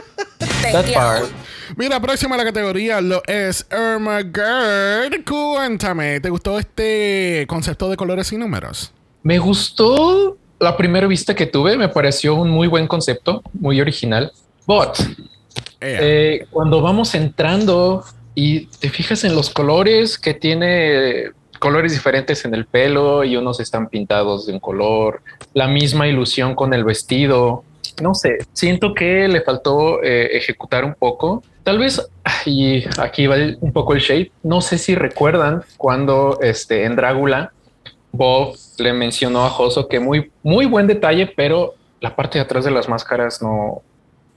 [0.71, 1.25] That part.
[1.77, 5.25] Mira, próxima a la categoría lo es Irma Gerd.
[5.27, 8.93] Cuéntame, ¿te gustó este concepto de colores y números?
[9.23, 14.31] Me gustó la primera vista que tuve, me pareció un muy buen concepto, muy original.
[14.67, 14.97] But.
[15.85, 22.53] Eh, cuando vamos entrando y te fijas en los colores que tiene colores diferentes en
[22.53, 25.21] el pelo y unos están pintados de un color,
[25.53, 27.63] la misma ilusión con el vestido.
[28.01, 31.43] No sé, siento que le faltó eh, ejecutar un poco.
[31.63, 32.07] Tal vez,
[32.45, 37.51] y aquí va un poco el shade, no sé si recuerdan cuando este, en Drácula
[38.11, 42.65] Bob le mencionó a Joso que muy, muy buen detalle, pero la parte de atrás
[42.65, 43.81] de las máscaras no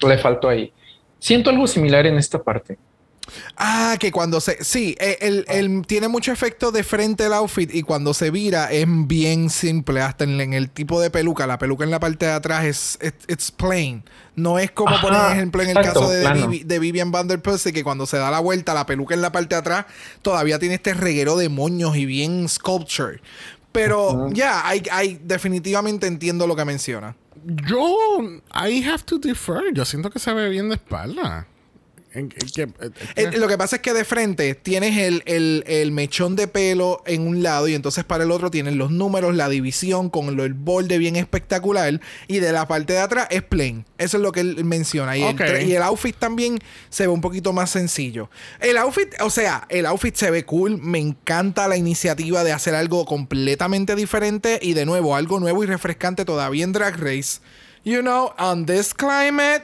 [0.00, 0.72] le faltó ahí.
[1.18, 2.78] Siento algo similar en esta parte.
[3.58, 4.64] Ah, que cuando se.
[4.64, 8.72] Sí, eh, él, él tiene mucho efecto de frente el outfit y cuando se vira
[8.72, 10.00] es bien simple.
[10.00, 11.46] Hasta en, en el tipo de peluca.
[11.46, 12.98] La peluca en la parte de atrás es.
[13.06, 14.02] it- it's plain.
[14.34, 16.24] No es como, por Ajá, ejemplo, en el caso de.
[16.26, 19.56] Vivi- de Vivian Vanderpussy, que cuando se da la vuelta, la peluca en la parte
[19.56, 19.84] de atrás
[20.22, 23.20] todavía tiene este reguero de moños y bien sculpture.
[23.72, 27.14] Pero ya, hay, definitivamente entiendo lo que menciona.
[27.68, 29.72] Yo, I have to defer.
[29.72, 31.46] Yo siento que se ve bien de espalda.
[32.14, 35.22] En- en que- eh, eh, Eh, lo que pasa es que de frente tienes el,
[35.26, 38.90] el- el mechón de pelo en un lado y entonces para el otro tienes los
[38.90, 43.26] números, la división con lo- el borde bien espectacular y de la parte de atrás
[43.30, 43.84] es plain.
[43.98, 45.16] Eso es lo que él menciona.
[45.16, 45.22] El
[45.68, 48.30] y el outfit también se ve un poquito más sencillo.
[48.60, 50.78] El outfit, o sea, el outfit se ve cool.
[50.80, 55.66] Me encanta la iniciativa de hacer algo completamente diferente y de nuevo algo nuevo y
[55.66, 57.40] refrescante todavía en Drag Race.
[57.88, 59.62] You know, on this climate.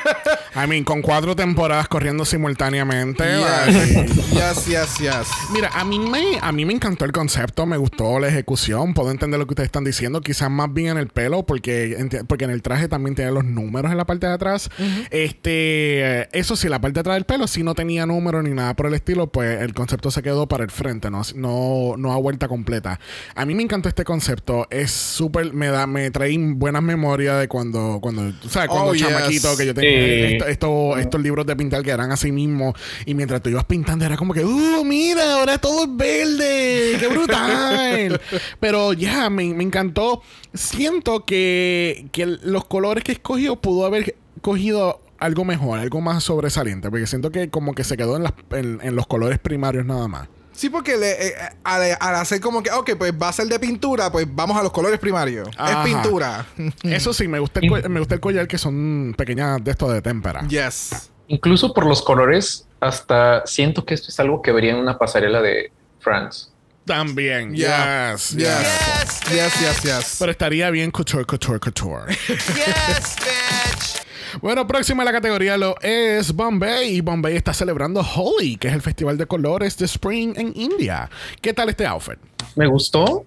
[0.56, 3.22] I mean, con cuatro temporadas corriendo simultáneamente.
[3.24, 5.28] yes, yes, yes, yes.
[5.52, 9.10] Mira, a mí me a mí me encantó el concepto, me gustó la ejecución, puedo
[9.10, 12.44] entender lo que ustedes están diciendo, quizás más bien en el pelo porque enti- porque
[12.46, 14.70] en el traje también tiene los números en la parte de atrás.
[15.10, 18.50] Este, eh, eso sí, la parte de atrás del pelo sí no tenía números ni
[18.54, 22.12] nada por el estilo, pues el concepto se quedó para el frente, no no no
[22.14, 22.98] a vuelta completa.
[23.34, 27.46] A mí me encantó este concepto, es súper me da me trae buenas memorias de
[27.48, 27.57] cuando
[28.00, 29.06] cuando, tú sabes, cuando Oh, yes.
[29.06, 30.34] chamaquito que yo tenía Sí.
[30.34, 32.74] esto- esto- estos libros de pintar que eran así mismo
[33.06, 37.08] y mientras tú ibas pintando era como que uh mira ahora todo es verde qué
[37.08, 38.20] brutal
[38.60, 40.22] pero ya me, me encantó
[40.54, 46.90] siento que, que los colores que escogió pudo haber cogido algo mejor algo más sobresaliente
[46.90, 50.06] porque siento que como que se quedó en, las- en- en los colores primarios nada
[50.08, 53.46] más Sí, porque le- eh, al, al hacer como que, ok, pues va a ser
[53.46, 55.48] de pintura, pues vamos a los colores primarios.
[55.56, 55.84] Ajá.
[55.84, 56.46] Es pintura.
[56.82, 60.02] eso sí me gusta el, me gusta el collar que son pequeñas de esto de
[60.02, 61.10] témpera yes.
[61.28, 65.40] Incluso por los colores, hasta siento que esto es algo que vería en una pasarela
[65.40, 66.46] de France.
[66.84, 68.14] también Yeah.
[68.14, 68.48] yes, Yes.
[68.48, 69.20] yes.
[69.30, 70.16] Yes, yes, yes.
[70.18, 74.07] pero estaría bien couture couture couture Yes, bitch.
[74.40, 76.96] Bueno, próxima a la categoría lo es Bombay.
[76.96, 81.08] Y Bombay está celebrando Holi, que es el festival de colores de Spring en India.
[81.40, 82.18] ¿Qué tal este outfit?
[82.56, 83.24] Me gustó.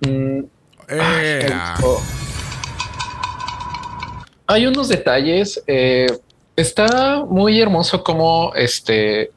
[0.00, 0.40] Mm,
[0.88, 2.02] Eh, gustó.
[4.46, 5.62] Hay unos detalles.
[5.66, 6.06] eh,
[6.56, 9.30] está muy hermoso como este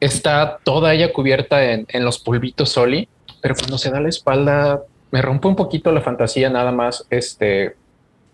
[0.00, 3.08] está toda ella cubierta en, en los polvitos Soli,
[3.40, 7.76] pero cuando se da la espalda, me rompe un poquito la fantasía nada más este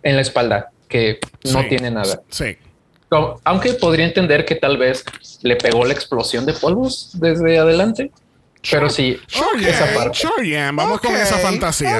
[0.02, 1.18] en la espalda, que
[1.50, 2.20] no sí, tiene nada.
[2.28, 2.59] Sí.
[3.09, 5.02] Como- Aunque podría entender que tal vez
[5.42, 8.12] le pegó la explosión de polvos desde adelante.
[8.70, 10.18] Pero sí, Sure, esa yeah, parte.
[10.20, 10.70] sure, yeah.
[10.72, 11.98] Vamos con esa fantasía.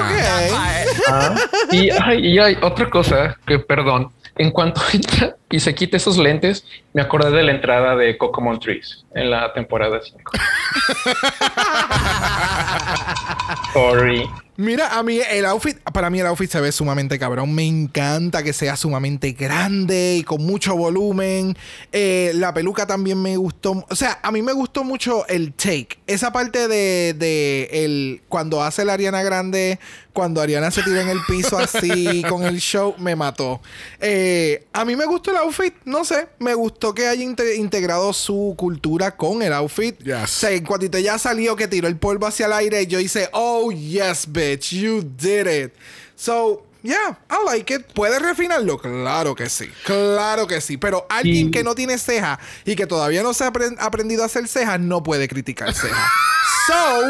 [1.09, 1.35] Ah,
[1.71, 6.17] y, ay, y hay otra cosa que, perdón, en cuanto entra y se quita esos
[6.17, 10.31] lentes, me acordé de la entrada de Coco Trees en la temporada 5.
[13.73, 14.29] Sorry.
[14.55, 17.53] Mira, a mí el outfit, para mí el outfit se ve sumamente cabrón.
[17.55, 21.57] Me encanta que sea sumamente grande y con mucho volumen.
[21.91, 23.85] Eh, la peluca también me gustó.
[23.89, 25.97] O sea, a mí me gustó mucho el take.
[26.05, 29.79] Esa parte de, de el, cuando hace la Ariana Grande,
[30.13, 33.59] cuando Ariana se tira en el piso así con el show, me mató.
[33.99, 36.27] Eh, a mí me gustó el outfit, no sé.
[36.37, 39.97] Me gustó que haya inte- integrado su cultura con el outfit.
[40.03, 40.15] Yes.
[40.23, 43.29] O sea, en cuantito ya salió que tiró el polvo hacia el aire, yo hice,
[43.33, 45.73] oh yes, bitch, you did it.
[46.15, 47.85] So, yeah, I like it.
[47.93, 48.77] ¿Puedes refinarlo?
[48.77, 49.69] Claro que sí.
[49.85, 50.77] Claro que sí.
[50.77, 54.25] Pero alguien que no tiene ceja y que todavía no se ha apren- aprendido a
[54.27, 56.09] hacer cejas no puede criticar cejas.
[56.67, 57.07] so,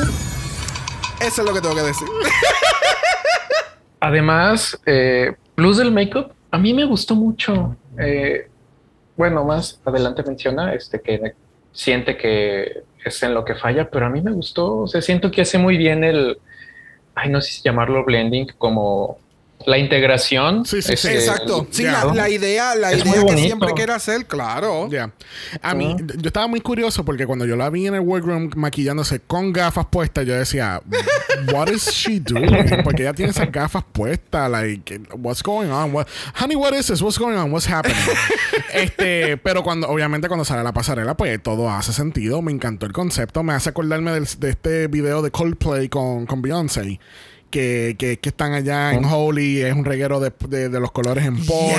[1.26, 2.08] eso es lo que tengo que decir.
[4.00, 7.76] Además, eh, plus del makeup, a mí me gustó mucho.
[7.98, 8.48] Eh,
[9.15, 11.34] bueno, más adelante menciona este que
[11.72, 14.80] siente que es en lo que falla, pero a mí me gustó.
[14.80, 16.38] O sea, siento que hace muy bien el,
[17.15, 19.17] ay, no sé si llamarlo blending, como
[19.65, 20.65] la integración.
[20.65, 21.08] Sí, sí, sí.
[21.08, 21.67] este, Exacto.
[21.71, 22.06] Sí, ya.
[22.06, 24.88] la, la idea, la Es idea que siempre quiere hacer, claro.
[24.89, 25.12] Ya.
[25.62, 29.19] A mí, yo estaba muy curioso porque cuando yo la vi en el workroom maquillándose
[29.19, 30.82] con gafas puestas, yo decía,
[31.54, 32.84] what is she doing?
[32.84, 35.93] Porque ella tiene esas gafas puestas, like, what's going on?
[35.93, 36.08] What,
[36.39, 37.02] honey, what is this?
[37.02, 37.52] What's going on?
[37.52, 37.97] What's happening?
[38.73, 42.41] este, pero cuando, obviamente, cuando sale la pasarela, pues todo hace sentido.
[42.41, 43.43] Me encantó el concepto.
[43.43, 46.99] Me hace acordarme del- de este video de Coldplay con, con Beyoncé.
[47.54, 51.24] Que, que, que están allá en Holy, es un reguero de, de, de los colores
[51.24, 51.72] en polvo.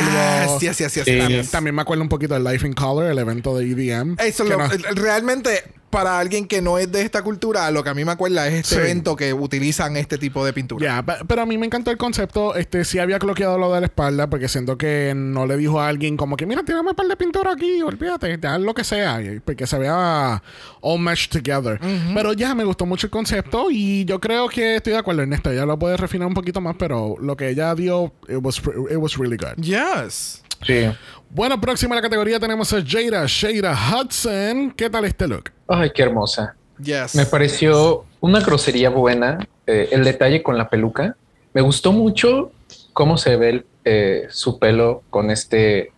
[0.60, 1.04] Yes, yes, yes.
[1.04, 4.14] También, también me acuerdo un poquito del Life in Color, el evento de EDM.
[4.20, 8.04] Eso lo- realmente para alguien que no es de esta cultura, lo que a mí
[8.04, 8.80] me acuerda es este Sí.
[8.80, 10.84] evento que utilizan este tipo de pintura.
[10.84, 12.54] Ya, pe- pero a mí me encantó el concepto.
[12.56, 15.88] Este sí había cloqueado lo de la espalda porque siento que no le dijo a
[15.88, 19.20] alguien como que, mira, tírame un par de pintura aquí, olvídate, haz lo que sea,
[19.44, 20.42] porque se vea
[20.80, 21.78] all meshed together.
[22.14, 25.52] Pero ya me gustó mucho el concepto y yo creo que estoy de acuerdo, Ernesto.
[25.52, 28.58] Ya lo puede refinar un poquito más, pero lo que ella dio, it was,
[28.90, 29.56] it was really good.
[29.62, 30.42] Yes.
[30.66, 30.86] Sí.
[31.30, 34.70] Bueno, próxima a la categoría tenemos a Jada, Shada Hudson.
[34.72, 35.50] ¿Qué tal este look?
[35.66, 36.54] Ay, qué hermosa.
[36.82, 37.14] Yes.
[37.14, 39.38] Me pareció una grosería buena.
[39.66, 41.16] eh, el detalle con la peluca.
[41.54, 42.52] Me gustó mucho
[42.92, 45.92] cómo se ve el, eh, su pelo con este,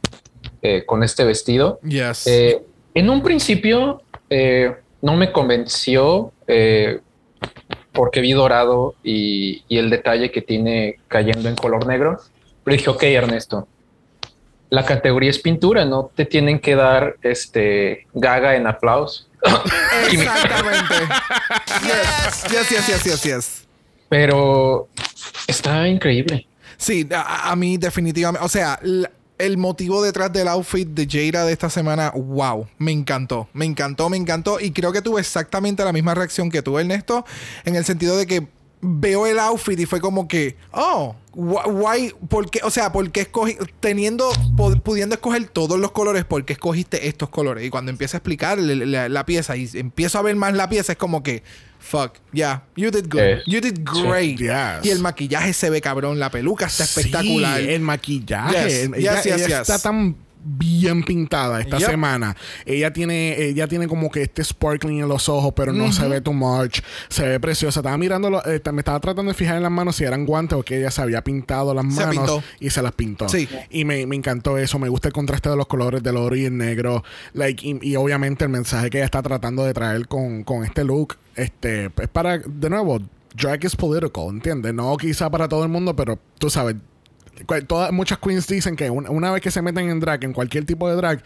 [0.62, 1.80] eh, con este vestido.
[1.82, 2.26] Yes.
[2.26, 2.62] Eh,
[2.94, 7.00] en un principio eh, no me convenció eh,
[7.92, 12.18] porque vi dorado y, y el detalle que tiene cayendo en color negro.
[12.64, 13.66] Pero dije, ok, Ernesto,
[14.70, 19.28] la categoría es pintura, no te tienen que dar este gaga en aplausos.
[20.10, 20.94] Exactamente.
[21.82, 22.44] yes.
[22.50, 23.66] Yes, yes, yes, yes, yes.
[24.08, 24.88] Pero
[25.46, 26.46] está increíble.
[26.76, 28.44] Sí, a, a mí definitivamente.
[28.44, 28.78] O sea,
[29.38, 33.48] el motivo detrás del outfit de Jada de esta semana, wow, me encantó.
[33.52, 34.60] Me encantó, me encantó.
[34.60, 37.24] Y creo que tuve exactamente la misma reacción que tú, Ernesto,
[37.64, 38.46] en el sentido de que
[38.86, 42.60] veo el outfit y fue como que, oh, why, ¿por qué?
[42.62, 47.08] O sea, ¿por qué escogí, teniendo, pu- pudiendo escoger todos los colores, ¿por qué escogiste
[47.08, 47.64] estos colores?
[47.64, 50.68] Y cuando empieza a explicar la, la- la pieza y empiezo a ver más la
[50.68, 51.42] pieza, es como que,
[51.78, 53.20] fuck, yeah, you did good.
[53.20, 54.02] Eh, you did sí.
[54.02, 54.38] great.
[54.38, 54.84] Yes.
[54.86, 57.60] Y el maquillaje se ve cabrón, la peluca está espectacular.
[57.60, 58.68] Sí, el maquillaje.
[58.68, 59.60] Yes, Ella, yes, yes, ella yes.
[59.70, 60.16] está tan
[60.48, 61.90] bien pintada esta Yep.
[61.90, 62.36] semana.
[62.64, 66.20] Ella tiene, ella tiene como que este sparkling en los ojos, pero no se ve
[66.20, 66.80] too much.
[67.08, 67.80] Se ve preciosa.
[67.80, 70.62] Estaba mirando, eh, me estaba tratando de fijar en las manos si eran guantes o
[70.62, 72.42] que ella se había pintado las Se manos pintó.
[72.60, 73.28] y se las pintó.
[73.28, 73.48] Sí.
[73.70, 74.78] Y me, me encantó eso.
[74.78, 77.02] Me gusta el contraste de los colores del oro y el negro.
[77.32, 80.84] Like, y, y obviamente el mensaje que ella está tratando de traer con, con este
[80.84, 83.00] look, este, es para, de nuevo,
[83.34, 84.72] drag is political, ¿entiendes?
[84.72, 86.76] No quizá para todo el mundo, pero tú sabes,
[87.66, 90.64] todas, muchas queens dicen que una, una vez que se meten en drag, en cualquier
[90.64, 91.22] tipo de drag,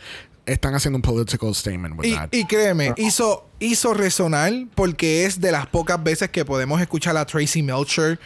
[0.46, 2.28] están haciendo un political statement with Y, that.
[2.32, 7.24] y créeme, hizo, hizo resonar porque es de las pocas veces que podemos escuchar a
[7.24, 8.18] Tracy Melcher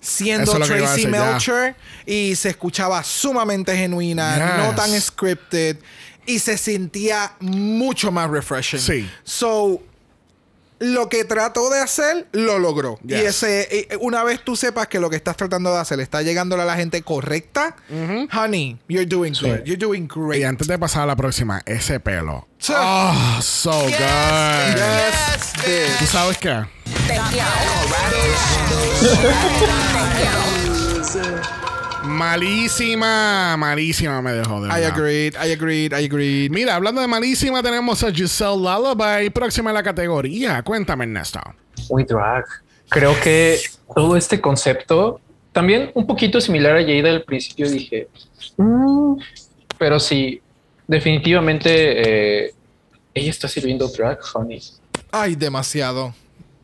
[0.00, 1.08] siendo es Tracy decir.
[1.08, 1.76] Melcher
[2.06, 4.64] y se escuchaba sumamente genuina, Yes.
[4.66, 5.78] no tan scripted
[6.26, 8.78] y se sentía mucho más refreshing.
[8.80, 9.10] Sí.
[9.24, 9.82] So,
[10.82, 12.98] lo que trató de hacer, lo logró.
[13.06, 13.20] Yes.
[13.22, 16.22] Y ese, eh, una vez tú sepas que lo que estás tratando de hacer está
[16.22, 17.76] llegando a la gente correcta,
[18.32, 19.62] honey, you're doing good.
[19.64, 20.40] You're doing great.
[20.40, 22.48] y antes de pasar a la próxima, ese pelo.
[22.58, 22.72] Sí.
[22.76, 23.92] Oh, so good.
[23.92, 25.98] Yes, bitch.
[26.00, 26.64] ¿Tú sabes qué?
[32.12, 36.50] Malísima, malísima me dejó de I agreed, I agreed, I agreed.
[36.50, 40.62] Mira, hablando de malísima, tenemos a Giselle Lullaby, próxima en la categoría.
[40.62, 41.40] Cuéntame, Ernesto.
[41.90, 42.44] Muy drag.
[42.88, 43.58] Creo que
[43.94, 45.20] todo este concepto,
[45.52, 48.08] también un poquito similar a Jada al principio, dije,
[48.56, 49.14] "Mm",
[49.78, 50.40] pero sí,
[50.86, 52.54] definitivamente eh,
[53.14, 54.62] ella está sirviendo drag, honey.
[55.10, 56.14] Ay, demasiado.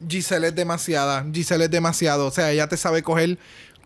[0.06, 1.24] Giselle es demasiada.
[1.32, 2.26] Giselle es demasiado.
[2.26, 3.38] O sea, ella te sabe coger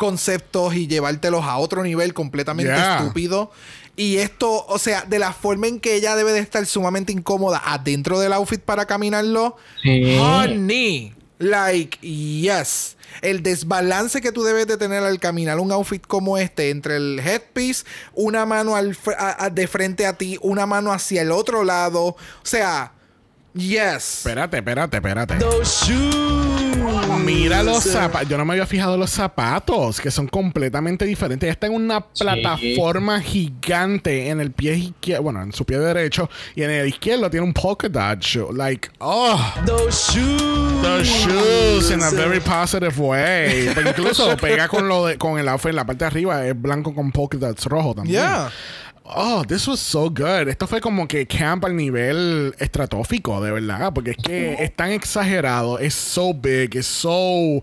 [0.02, 2.98] conceptos y llevártelos a otro nivel completamente Yeah.
[2.98, 3.52] estúpido.
[3.94, 7.62] Y esto, o sea, de la forma en que ella debe de estar sumamente incómoda
[7.64, 9.56] adentro del outfit para caminarlo.
[9.80, 10.16] Sí.
[10.18, 11.14] Honey.
[11.38, 12.96] Like, yes.
[13.20, 17.20] El desbalance que tú debes de tener al caminar un outfit como este, entre el
[17.20, 17.84] headpiece,
[18.14, 21.62] una mano al fr- a- a- de frente a ti, una mano hacia el otro
[21.62, 22.02] lado.
[22.06, 22.92] O sea,
[23.54, 24.18] yes.
[24.18, 25.38] Espérate, espérate, espérate.
[27.24, 28.28] Mira los zapatos.
[28.28, 31.46] Yo no me había fijado los zapatos, que son completamente diferentes.
[31.46, 32.24] Ella está en una Sí.
[32.24, 37.30] plataforma gigante en el pie izquierdo, bueno, en su pie derecho, y en el izquierdo
[37.30, 38.52] tiene un polka dot shoe.
[38.52, 40.82] Like, oh, Those shoes.
[40.82, 43.70] the shoes in a very positive way.
[43.74, 46.60] Pero incluso pega con lo de, con el outfit en la parte de arriba, es
[46.60, 48.20] blanco con polka dots rojo también.
[48.22, 48.50] Yeah.
[49.04, 50.48] Oh, this was so good.
[50.48, 53.92] Esto fue como que camp al nivel estratófico, de verdad.
[53.92, 57.62] Porque es que es tan exagerado, es so big, es so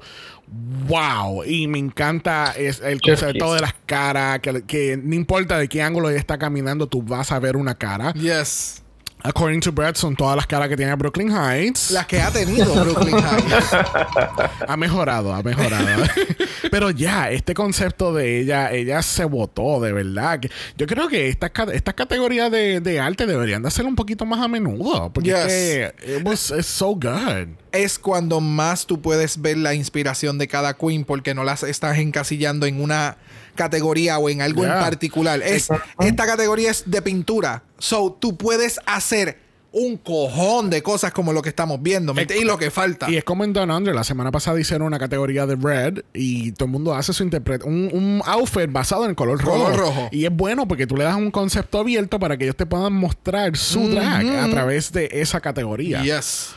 [0.88, 1.44] wow.
[1.46, 5.82] Y me encanta es el concepto de las caras, que, que no importa de qué
[5.82, 8.14] ángulo ella está caminando, tú vas a ver una cara.
[8.14, 8.84] Yes.
[9.22, 11.92] According to Brett, son todas las caras que tiene Brooklyn Heights.
[11.92, 13.70] Las que ha tenido Brooklyn Heights.
[14.68, 16.04] Ha mejorado, ha mejorado.
[16.72, 20.40] Pero ya, este concepto de ella, ella se votó, de verdad.
[20.78, 24.40] Yo creo que estas estas categorías de, de arte deberían de hacerlo un poquito más
[24.42, 25.12] a menudo.
[25.12, 25.38] Porque Yes.
[25.46, 27.48] es que it was it's so good.
[27.72, 31.98] Es cuando más tú puedes ver la inspiración de cada queen porque no las estás
[31.98, 33.18] encasillando en una
[33.56, 34.76] categoría o en algo Yeah.
[34.78, 35.42] en particular.
[35.44, 37.64] Es, esta categoría es de pintura.
[37.78, 39.38] So, tú puedes hacer
[39.72, 43.10] un cojón de cosas como lo que estamos viendo y lo que falta.
[43.10, 43.94] Y es como en Down Under.
[43.94, 47.64] La semana pasada hicieron una categoría de red y todo el mundo hace su interpret
[47.64, 49.64] un, un outfit basado en el color rojo.
[49.66, 50.10] Color rojo.
[50.12, 52.94] Y es bueno porque tú le das un concepto abierto para que ellos te puedan
[52.94, 56.02] mostrar su drag a través de esa categoría.
[56.02, 56.50] Yes.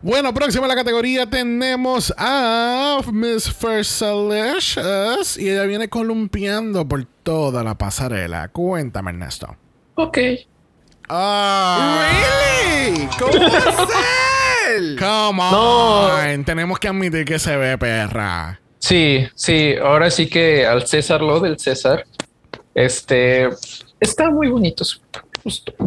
[0.00, 7.64] Bueno, próxima a la categoría tenemos a Miss Versalicious y ella viene columpiando por toda
[7.64, 8.48] la pasarela.
[8.48, 9.56] Cuéntame, Ernesto.
[9.96, 10.18] Ok.
[11.08, 12.08] Ah,
[12.86, 13.08] ¿Really?
[13.18, 14.96] ¿Cómo ser?
[14.98, 16.44] Come on.
[16.44, 18.60] Tenemos que admitir que se ve perra.
[18.78, 19.74] Sí, sí.
[19.82, 22.04] Ahora sí que al César lo del César.
[22.72, 23.48] Este
[23.98, 24.84] está muy bonito.
[24.84, 25.00] su-
[25.42, 25.72] Justo.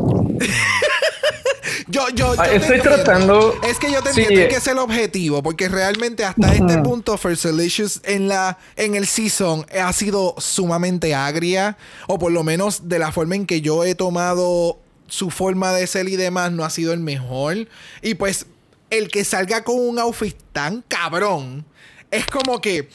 [1.92, 3.04] Yo, yo, yo Ah, estoy entiendo.
[3.04, 4.22] tratando- Es que yo te Sí.
[4.22, 9.06] entiendo que es el objetivo, porque realmente hasta este punto, Fersilicious en la en el
[9.08, 11.78] season ha sido sumamente agria,
[12.08, 15.86] o por lo menos de la forma en que yo he tomado su forma de
[15.88, 17.68] ser y demás, no ha sido el mejor.
[18.02, 18.46] Y pues,
[18.89, 21.66] el que salga con un outfit tan cabrón.
[22.10, 22.89] Es como que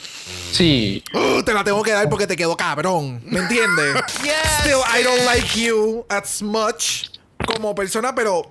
[0.51, 1.03] Sí.
[1.13, 3.21] "Uh, te la tengo que dar porque te quedó cabrón.
[3.25, 3.95] ¿Me entiendes?
[4.61, 7.09] Still, I don't like you as much
[7.55, 8.49] como persona, pero.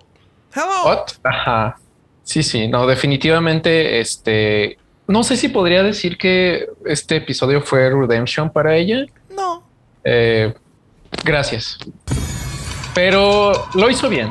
[0.56, 0.86] Hello.
[0.86, 1.08] What?
[1.22, 1.78] Ajá.
[2.24, 2.66] Sí, sí.
[2.68, 4.00] No, definitivamente.
[4.00, 4.78] Este.
[5.06, 9.04] No sé si podría decir que este episodio fue redemption para ella.
[9.36, 9.62] No.
[10.02, 10.52] Eh,
[11.24, 11.78] gracias.
[12.94, 14.30] Pero lo hizo bien.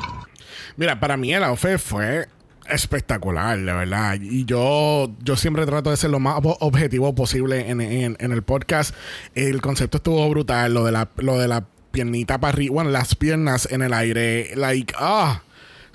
[0.75, 2.27] Mira, para mí el outfit fue
[2.67, 4.17] espectacular, de verdad.
[4.19, 8.31] Y yo, yo siempre trato de ser lo más ob- objetivo posible en, en- en
[8.31, 8.93] el podcast.
[9.35, 13.15] El concepto estuvo brutal, lo de la, lo de la piernita para arriba, bueno, las
[13.15, 15.41] piernas en el aire, like, ah.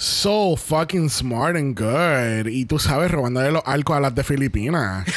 [0.02, 2.46] So fucking smart and good.
[2.50, 5.04] Y tú sabes, robándole los arcos a las de Filipinas.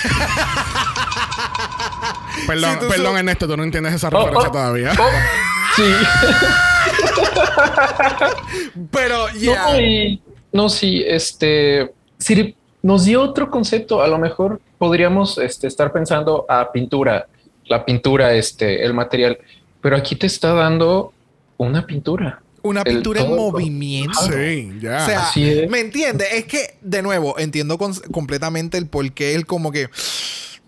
[2.45, 4.91] perdón, Sí, perdón, Ernesto, tú no entiendes esa Oh, referencia oh, todavía.
[4.99, 5.09] oh,
[5.77, 5.84] sí.
[8.91, 9.67] Pero, yeah.
[9.71, 10.21] No, y-
[10.51, 16.45] no, sí, este, si nos dio otro concepto, a lo mejor podríamos este, estar pensando
[16.49, 17.27] a pintura,
[17.67, 19.38] la pintura, este, el material,
[19.79, 21.13] pero aquí te está dando
[21.55, 22.42] una pintura.
[22.64, 24.20] Una pintura en movimiento.
[24.26, 25.03] Sí, ya.
[25.03, 25.70] O sea, Así es.
[25.70, 26.28] ¿me entiendes?
[26.34, 29.89] Es que, de nuevo, entiendo con- completamente el por qué él como que...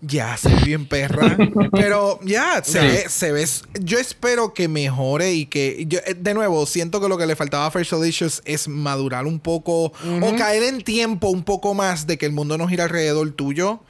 [0.02, 1.38] Ya, se ve bien perra.
[1.72, 2.86] Pero ya, se, Sí.
[2.86, 3.46] ve, se ve...
[3.80, 5.86] Yo espero que mejore y que...
[5.88, 9.24] yo, eh, de nuevo, siento que lo que le faltaba a First Delicious es madurar
[9.26, 12.84] un poco o caer en tiempo un poco más de que el mundo no gira
[12.84, 13.80] alrededor tuyo.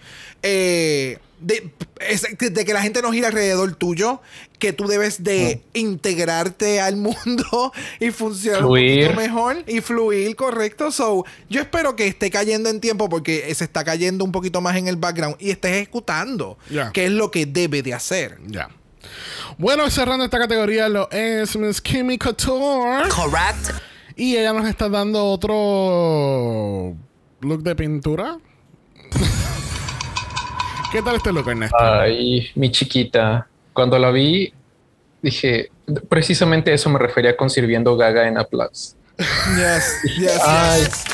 [0.45, 1.71] Eh, de,
[2.01, 4.21] es- de que la gente no gira alrededor tuyo,
[4.59, 9.05] que tú debes de integrarte al mundo y funcionar un Fluir.
[9.07, 10.91] poquito mejor y fluir, correcto.
[10.91, 14.77] So, yo espero que esté cayendo en tiempo porque se está cayendo un poquito más
[14.77, 16.91] en el background y esté ejecutando, Ya.
[16.93, 18.39] que es lo que debe de hacer.
[18.47, 18.71] Ya.
[19.59, 23.09] Bueno, cerrando esta categoría lo es Miss Kimmy Couture.
[23.09, 23.71] Correct.
[24.17, 26.97] Y ella nos está dando otro
[27.41, 28.39] look de pintura.
[30.93, 31.77] ¿Qué tal este look, Ernesto?
[31.79, 34.53] Ay, mi chiquita, cuando la vi,
[35.21, 35.71] dije,
[36.09, 38.97] precisamente eso me refería con sirviendo Gaga en Applause.
[39.19, 41.05] Yes, yes, Ay, yes.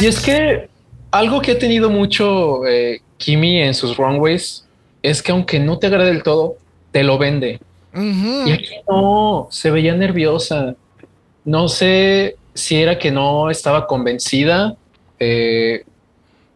[0.00, 0.68] y es que
[1.10, 4.66] algo que ha tenido mucho eh, Kimi en sus runways
[5.02, 6.56] es que aunque no te agrade del todo,
[6.90, 7.60] te lo vende.
[7.94, 10.74] Y aquí no, se veía nerviosa.
[11.44, 14.76] No sé si era que no estaba convencida
[15.18, 15.84] eh,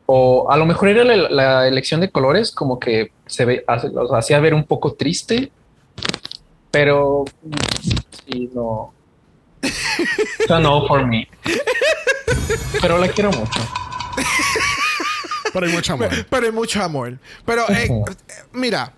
[0.07, 3.89] o a lo mejor era la, la elección de colores como que se ve, hace-
[3.91, 5.51] los hacía ver un poco triste,
[6.71, 7.25] pero
[8.31, 8.93] sí, no.
[10.61, 11.27] No for me.
[12.81, 13.61] Pero la quiero mucho.
[15.53, 16.09] Pero hay mucho amor.
[16.29, 17.19] Pero hay mucho amor.
[17.45, 18.13] Pero, eh, eh,
[18.53, 18.93] mira,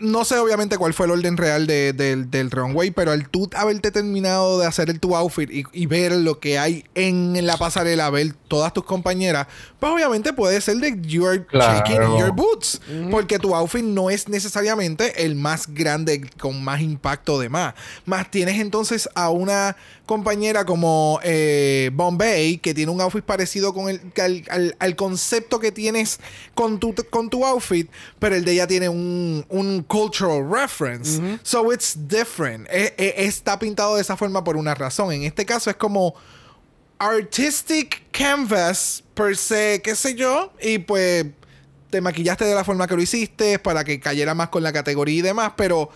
[0.00, 3.48] no sé obviamente cuál fue el orden real de- del, del runway, pero al tú
[3.54, 7.56] haberte terminado de hacer el, tu outfit y, y ver lo que hay en la
[7.56, 9.46] pasarela, ver todas tus compañeras,
[9.78, 11.78] pues obviamente puede ser de your Claro.
[11.86, 12.80] shaking your boots.
[13.10, 17.74] Porque tu outfit no es necesariamente el más grande, con más impacto de más.
[18.04, 19.76] Más tienes entonces a una
[20.06, 25.60] compañera como eh, Bombay, que tiene un outfit parecido con el, al, al- al concepto
[25.60, 26.18] que tienes
[26.54, 27.88] con tu, con tu outfit,
[28.18, 31.20] pero el de ella tiene un, un cultural reference.
[31.42, 32.68] So it's different.
[32.70, 35.12] E- e- está pintado de esa forma por una razón.
[35.12, 36.14] En este caso es como
[36.98, 41.26] artistic canvas per se, qué sé yo, y pues
[41.90, 45.18] te maquillaste de la forma que lo hiciste para que cayera más con la categoría
[45.18, 45.90] y demás, pero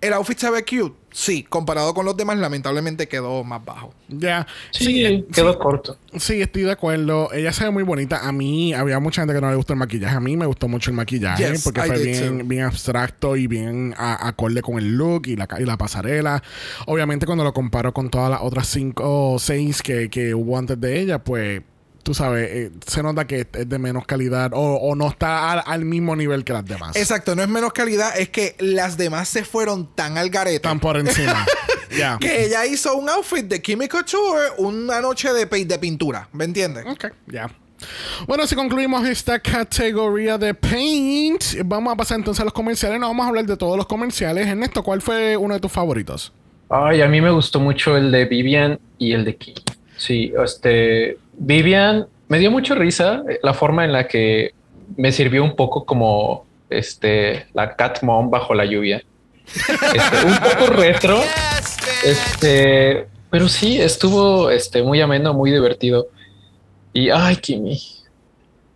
[0.00, 0.94] el outfit se ve cute.
[1.12, 3.92] Sí, comparado con los demás, lamentablemente quedó más bajo.
[4.08, 4.46] Ya.
[4.70, 5.98] Sí, eh, quedó corto.
[6.16, 7.32] Sí, estoy de acuerdo.
[7.32, 8.26] Ella se ve muy bonita.
[8.28, 10.14] A mí había mucha gente que no le gustó el maquillaje.
[10.16, 12.44] A mí me gustó mucho el maquillaje Yes, porque I fue bien, too.
[12.46, 16.42] bien abstracto y bien a- acorde con el look y la, ca- y la pasarela.
[16.86, 20.80] Obviamente, cuando lo comparo con todas las otras cinco o seis que, que hubo antes
[20.80, 21.62] de ella, pues
[22.02, 25.62] tú sabes, eh, se nota que es de menos calidad o, o no está al,
[25.66, 26.96] al mismo nivel que las demás.
[26.96, 30.56] Exacto, no es menos calidad, es que las demás se fueron tan al garete.
[30.56, 31.46] Están por encima.
[31.98, 32.18] Ya.
[32.20, 36.86] Que ella hizo un outfit de Kimi Couture una noche de, de pintura, ¿me entiendes?
[36.86, 37.50] Ok, ya.
[38.26, 43.00] Bueno, si concluimos esta categoría de Paint, vamos a pasar entonces a los comerciales.
[43.00, 44.46] No vamos a hablar de todos los comerciales.
[44.46, 46.32] Ernesto, ¿cuál fue uno de tus favoritos?
[46.68, 49.54] Ay, a mí me gustó mucho el de Vivian y el de Kim.
[49.96, 54.52] Sí, este Vivian me dio mucha risa eh, la forma en la que
[54.96, 59.02] me sirvió un poco como este la Cat Mom bajo la lluvia.
[59.46, 61.18] Este, un poco retro,
[62.04, 66.08] este, pero sí estuvo este muy ameno, muy divertido.
[66.92, 67.80] Y ay, Kimi,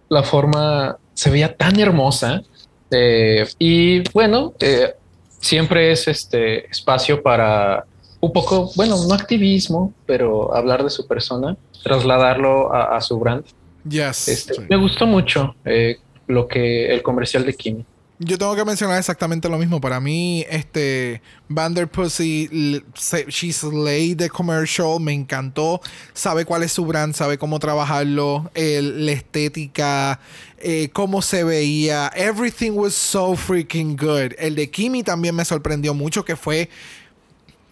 [0.08, 2.42] la forma se veía tan hermosa.
[2.90, 4.94] eh, y bueno, eh,
[5.38, 7.84] siempre es este espacio para
[8.26, 13.44] un poco, bueno, no activismo, pero hablar de su persona, trasladarlo a, a su brand.
[13.88, 14.28] Yes.
[14.28, 14.60] Este, Sí.
[14.70, 17.84] Me gustó mucho eh, lo que el comercial de Kimi.
[18.20, 19.80] Yo tengo que mencionar exactamente lo mismo.
[19.80, 22.80] Para mí, este Vanderpussy,
[23.28, 25.80] She's Lay the Commercial, me encantó.
[26.12, 30.20] Sabe cuál es su brand, sabe cómo trabajarlo, el- la estética,
[30.58, 32.10] eh, cómo se veía.
[32.14, 34.32] Everything was so freaking good.
[34.38, 36.70] El de Kimi también me sorprendió mucho, que fue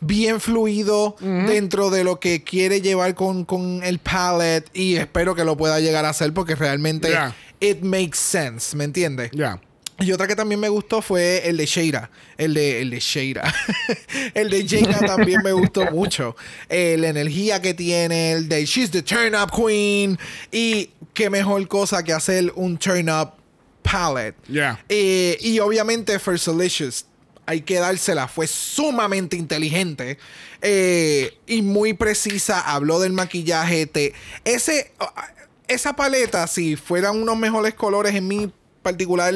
[0.02, 5.44] bien fluido dentro de lo que quiere llevar con, con el palette y espero que
[5.44, 7.34] lo pueda llegar a hacer porque realmente Yeah.
[7.60, 9.30] it makes sense, ¿me entiendes?
[9.32, 9.60] Ya.
[10.00, 12.10] Y otra que también me gustó fue el de Sheira.
[12.36, 13.54] El de, el de Sheira.
[14.34, 16.34] el de Jaina también me gustó mucho.
[16.68, 20.18] Eh, la energía que tiene, el de She's the Turn Up Queen.
[20.50, 23.34] Y qué mejor cosa que hacer un Turn Up
[23.82, 24.34] palette.
[24.48, 24.82] Ya.
[24.88, 27.04] Eh, y obviamente Fersalicious.
[27.46, 28.28] Hay que dársela.
[28.28, 30.18] Fue sumamente inteligente.
[30.62, 32.60] eh, y muy precisa.
[32.60, 33.86] Habló del maquillaje.
[33.86, 34.14] Te,
[34.44, 34.92] ese,
[35.68, 39.32] esa paleta, si fueran unos mejores colores en mi particular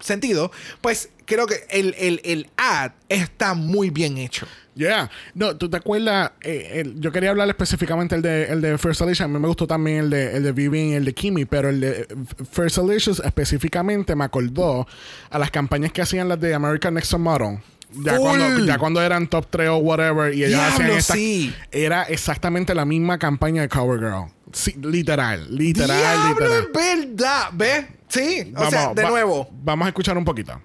[0.00, 4.46] sentido, pues creo que el, el, el ad está muy bien hecho.
[4.74, 5.08] Yeah.
[5.34, 6.32] No, ¿tú te acuerdas?
[6.42, 9.24] Eh, el- yo quería hablar específicamente el de, el de First Alicia.
[9.24, 11.68] A mí me gustó también el de, el de Vivian y el de Kimi, pero
[11.68, 12.06] el de eh,
[12.50, 14.86] First Alicious específicamente me acordó
[15.30, 17.58] a las campañas que hacían las de American Next Model.
[18.04, 21.54] Ya cuando, ya cuando eran top 3 o whatever y ellos hacían Diablo, esta- sí.
[21.70, 24.32] era exactamente la misma campaña de Covergirl.
[24.52, 26.68] Sí, literal, literal, Diablo, literal.
[26.74, 27.84] es verdad, ¿ves?
[28.08, 29.48] Sí, o sea, de va- nuevo.
[29.52, 30.60] Vamos a escuchar un poquito.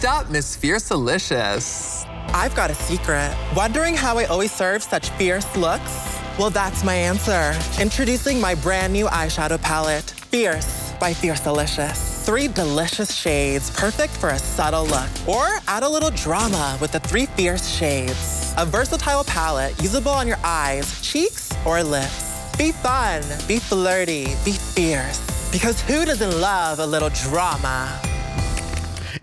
[0.00, 2.06] Stop, Miss Fierce Delicious.
[2.28, 3.36] I've got a secret.
[3.54, 6.18] Wondering how I always serve such fierce looks?
[6.38, 7.54] Well, that's my answer.
[7.78, 12.24] Introducing my brand new eyeshadow palette, Fierce by Fierce Delicious.
[12.24, 15.10] Three delicious shades, perfect for a subtle look.
[15.28, 18.54] Or add a little drama with the three fierce shades.
[18.56, 22.56] A versatile palette usable on your eyes, cheeks, or lips.
[22.56, 25.20] Be fun, be flirty, be fierce.
[25.52, 28.09] Because who doesn't love a little drama?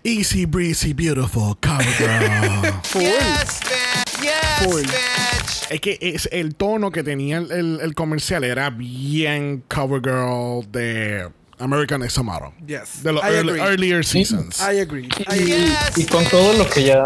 [0.04, 2.62] Easy breezy, beautiful Covergirl.
[2.94, 4.22] Yes, bitch.
[4.22, 4.82] Yes, Full.
[4.82, 5.70] bitch.
[5.70, 11.28] Es que es el tono que tenía el, el- el comercial era bien Covergirl de
[11.58, 12.52] American Next Tomorrow.
[12.66, 13.02] Yes.
[13.02, 14.60] De los early- earlier seasons.
[14.60, 15.08] I agree.
[15.28, 15.66] I Y, agree.
[15.66, 16.30] Yes, y con bitch.
[16.30, 17.04] todo lo que ya,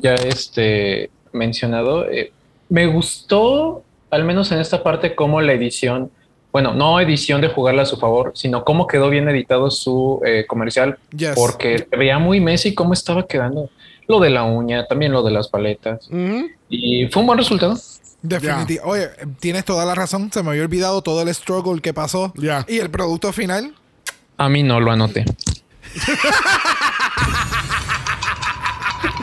[0.00, 2.32] ya este, mencionado, eh,
[2.68, 6.10] me gustó, al menos en esta parte, cómo la edición,
[6.52, 10.44] bueno, no edición de jugarla a su favor, sino cómo quedó bien editado su eh,
[10.48, 11.32] comercial, Yes.
[11.36, 13.70] porque se veía muy Messi cómo estaba quedando.
[14.08, 16.08] Lo de la uña, también lo de las paletas.
[16.68, 17.76] Y fue un buen resultado.
[18.22, 18.80] Definitivamente.
[18.84, 20.32] Oye, tienes toda la razón.
[20.32, 22.32] Se me había olvidado todo el struggle que pasó.
[22.36, 22.64] Ya.
[22.68, 23.72] Y el producto final.
[24.36, 25.24] A mí no lo anoté.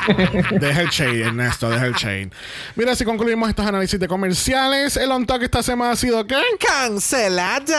[0.59, 2.31] Deja el shade, Ernesto, deja el shade.
[2.75, 6.41] Mira, si concluimos estos análisis de comerciales, el on talk esta semana ha sido ¿qué?
[6.59, 7.73] Cancelado.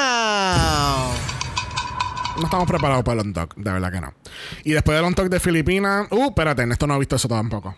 [2.36, 4.14] No estamos preparados para el on talk, de verdad que no.
[4.64, 7.76] Y después del on talk de Filipinas, uh, espérate, Ernesto no ha visto eso tampoco.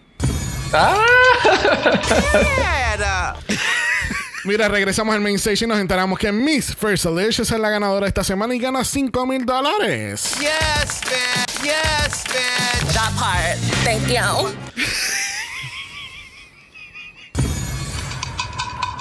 [4.44, 8.06] Mira, regresamos al main stage y nos enteramos que Miss First Delicious es la ganadora
[8.06, 10.34] esta semana y gana 5 mil dólares.
[10.40, 11.49] Yes, bitch.
[11.62, 12.92] Yes, bitch.
[12.94, 13.58] That part.
[13.84, 14.54] Thank you.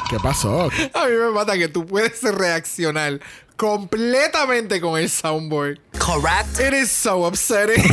[0.09, 0.69] ¿Qué pasó?
[0.93, 3.19] A mí me mata que tú puedes reaccionar
[3.55, 5.79] completamente con el soundboard.
[5.99, 6.59] Correct.
[6.59, 7.83] It is so upsetting.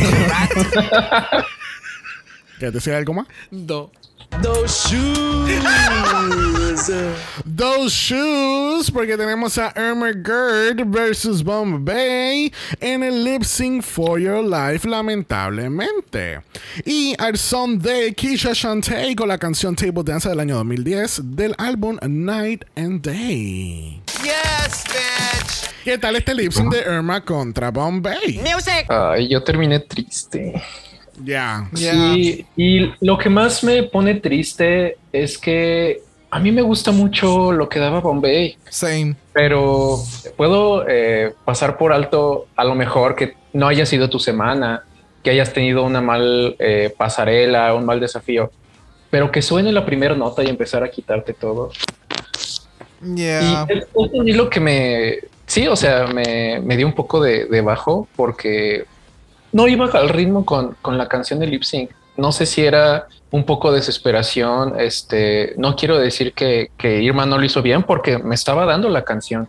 [2.58, 3.26] ¿Qué te decía algo más?
[3.50, 3.90] no.
[4.42, 5.26] Those shoes.
[7.46, 14.42] Those shoes, porque tenemos a Irma Gerd versus Bombay en el lip sync for your
[14.42, 16.42] life, lamentablemente.
[16.84, 21.54] Y al son de Keisha Shantae con la canción Table Dance del año 2010 del
[21.56, 24.02] álbum Night and Day.
[24.22, 25.70] Yes, bitch.
[25.84, 28.40] ¿Qué tal este lip sync de Irma contra Bombay?
[28.42, 28.86] Music.
[28.88, 30.62] Ay, yo terminé triste.
[31.24, 31.68] Ya.
[31.74, 32.14] Yeah.
[32.14, 37.52] Sí, y lo que más me pone triste es que a mí me gusta mucho
[37.52, 39.16] lo que daba Bombay, Same.
[39.32, 39.98] pero
[40.36, 44.84] puedo eh, pasar por alto a lo mejor que no haya sido tu semana,
[45.22, 48.50] que hayas tenido una mal eh, pasarela, un mal desafío,
[49.10, 51.70] pero que suene la primera nota y empezar a quitarte todo.
[53.02, 53.66] Yeah.
[53.68, 53.86] Y es,
[54.26, 55.18] es lo que me.
[55.46, 58.84] Sí, o sea, me, me dio un poco de, de bajo porque
[59.56, 61.90] no iba al ritmo con, con la canción de Lip Sync.
[62.18, 64.78] No sé si era un poco desesperación.
[64.78, 68.90] Este, no quiero decir que, que Irma no lo hizo bien porque me estaba dando
[68.90, 69.48] la canción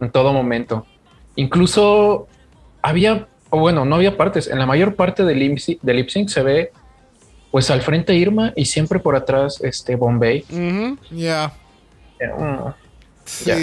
[0.00, 0.86] en todo momento.
[1.36, 2.26] Incluso
[2.82, 4.48] había, o bueno, no había partes.
[4.48, 6.72] En la mayor parte del lip sync, del lip sync se ve
[7.52, 10.40] pues al frente Irma y siempre por atrás este Bombay.
[11.12, 11.52] Yeah.
[12.18, 12.74] Mm.
[13.24, 13.44] Sí.
[13.46, 13.56] Ya.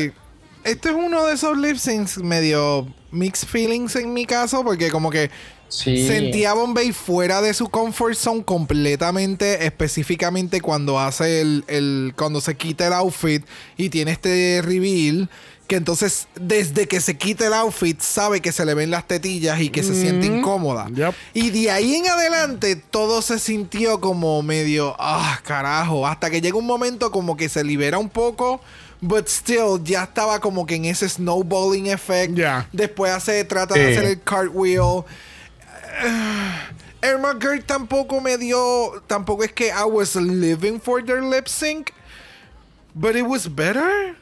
[0.63, 5.09] Este es uno de esos lip syncs medio mixed feelings en mi caso, porque como
[5.09, 5.29] que
[5.67, 6.07] Sí.
[6.07, 12.39] sentía a Bombay fuera de su comfort zone completamente, específicamente cuando hace el, el- cuando
[12.41, 13.43] se quita el outfit
[13.77, 15.29] y tiene este reveal.
[15.67, 19.59] Que entonces, desde que se quita el outfit, sabe que se le ven las tetillas
[19.59, 20.87] y que se siente incómoda.
[20.93, 21.15] Yep.
[21.33, 26.05] Y de ahí en adelante, todo se sintió como medio, ah, carajo.
[26.05, 28.61] Hasta que llega un momento como que se libera un poco.
[29.01, 32.35] But still, ya estaba como que en ese snowballing effect.
[32.35, 32.69] Ya.
[32.71, 35.03] Después hace, trata de hacer el cartwheel.
[37.03, 39.01] Irma Gerd tampoco me dio.
[39.07, 41.93] Tampoco es que I was living for their lip sync.
[42.93, 44.15] But it was better.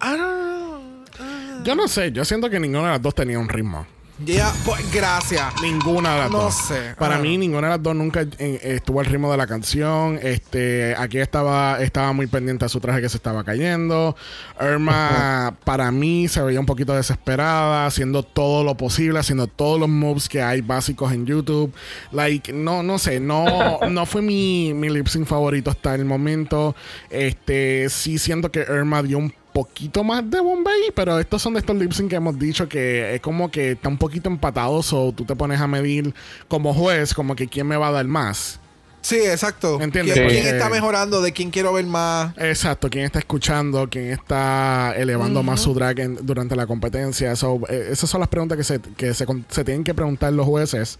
[0.00, 1.64] I don't know.
[1.64, 3.86] Yo no sé, yo siento que ninguna de las dos tenía un ritmo.
[4.24, 5.46] Yeah, pues, gracias.
[5.62, 6.54] Ninguna de las No dos.
[6.54, 6.94] sé.
[6.98, 10.18] Para mí, ninguna de las dos nunca eh, estuvo al ritmo de la canción.
[10.22, 14.14] Este, aquí estaba, estaba muy pendiente a su traje que se estaba cayendo.
[14.60, 19.88] Irma, para mí, se veía un poquito desesperada, haciendo todo lo posible, haciendo todos los
[19.88, 21.72] moves que hay básicos en YouTube.
[22.12, 26.76] Like, no, no sé, no, no fue mi, mi lip sync favorito hasta el momento.
[27.08, 31.60] Este, sí siento que Irma dio un poquito más de Bombay, pero estos son de
[31.60, 35.24] estos lip que hemos dicho que es como que está un poquito empatado, o tú
[35.24, 36.14] te pones a medir
[36.48, 38.59] como juez, como que quién me va a dar más.
[39.02, 39.80] Sí, exacto.
[39.80, 40.14] ¿Entiendes?
[40.14, 41.22] ¿Quién, Porque- quién está mejorando?
[41.22, 42.32] ¿De quién quiero ver más?
[42.36, 47.34] Exacto, quién está escuchando, quién está elevando más su drag en- durante la competencia.
[47.34, 50.32] So, eh, esas son las preguntas que, se, que se, con- se tienen que preguntar
[50.34, 50.98] los jueces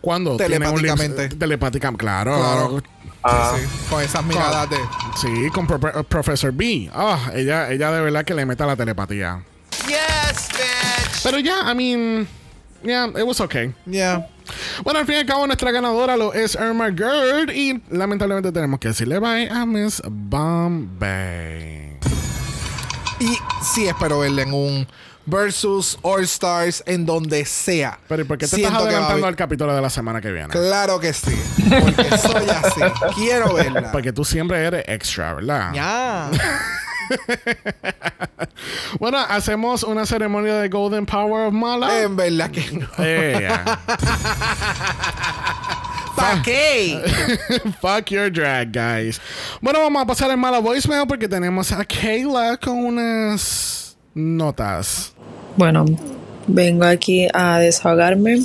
[0.00, 1.28] cuando Telepáticamente.
[1.28, 2.36] telepática- claro.
[2.36, 2.82] Claro.
[3.22, 3.54] Ah.
[3.56, 4.76] Sí, sí, con esas miradas de.
[5.20, 6.90] Sí, con Pro- Professor B.
[6.92, 9.44] Ah, ella, ella de verdad que le mete a la telepatía.
[9.86, 11.22] Yes, bitch.
[11.22, 12.26] Pero ya, I mean,
[12.82, 13.72] yeah, it was okay.
[13.86, 14.26] Yeah.
[14.82, 17.50] Bueno, al fin y al cabo, nuestra ganadora lo es Irma Gerd.
[17.54, 21.98] Y lamentablemente tenemos que decirle bye a Miss Bombay.
[23.20, 24.86] Y sí espero verla en un
[25.26, 27.98] versus All Stars en donde sea.
[28.08, 30.48] Pero ¿y por qué te Siento estás adelantando al capítulo de la semana que viene?
[30.48, 31.40] Claro que sí.
[31.80, 32.80] Porque soy así.
[33.14, 33.92] Quiero verla.
[33.92, 35.72] Porque tú siempre eres extra, ¿verdad?
[35.72, 36.30] Ya.
[38.98, 42.02] Bueno, hacemos una ceremonia de Golden Power of Mala.
[42.02, 42.86] En verdad que no.
[42.98, 43.80] Eh, yeah.
[46.16, 47.02] ¿Para qué?
[47.80, 49.20] Fuck your drag, guys.
[49.60, 55.14] Bueno, vamos a pasar el mala voicemail porque tenemos a Kayla con unas notas.
[55.56, 55.84] Bueno,
[56.46, 58.42] vengo aquí a desahogarme,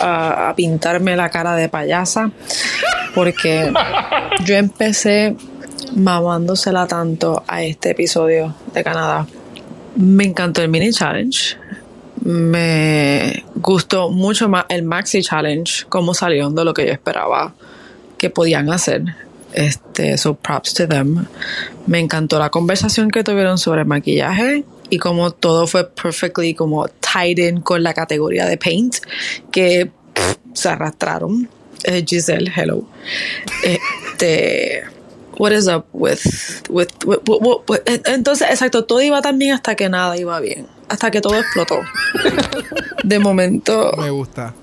[0.00, 2.30] a, a pintarme la cara de payasa,
[3.14, 3.72] porque
[4.44, 5.36] yo empecé
[5.94, 9.26] mamándosela tanto a este episodio de Canadá.
[9.96, 11.56] Me encantó el mini challenge.
[12.20, 17.54] Me gustó mucho más el maxi challenge, como salió de lo que yo esperaba
[18.16, 19.02] que podían hacer.
[19.52, 21.26] Este, so props to them.
[21.86, 27.38] Me encantó la conversación que tuvieron sobre maquillaje y como todo fue perfectly como tied
[27.38, 28.96] in con la categoría de paint
[29.50, 29.90] que
[30.54, 31.48] se arrastraron.
[31.84, 32.84] Eh, Giselle, hello.
[33.64, 34.84] Este,
[35.38, 36.20] what is up with,
[36.68, 41.20] with, with- entonces, exacto, todo iba tan bien hasta que nada iba bien, hasta que
[41.20, 41.80] todo explotó.
[43.04, 44.54] De momento, Me gusta.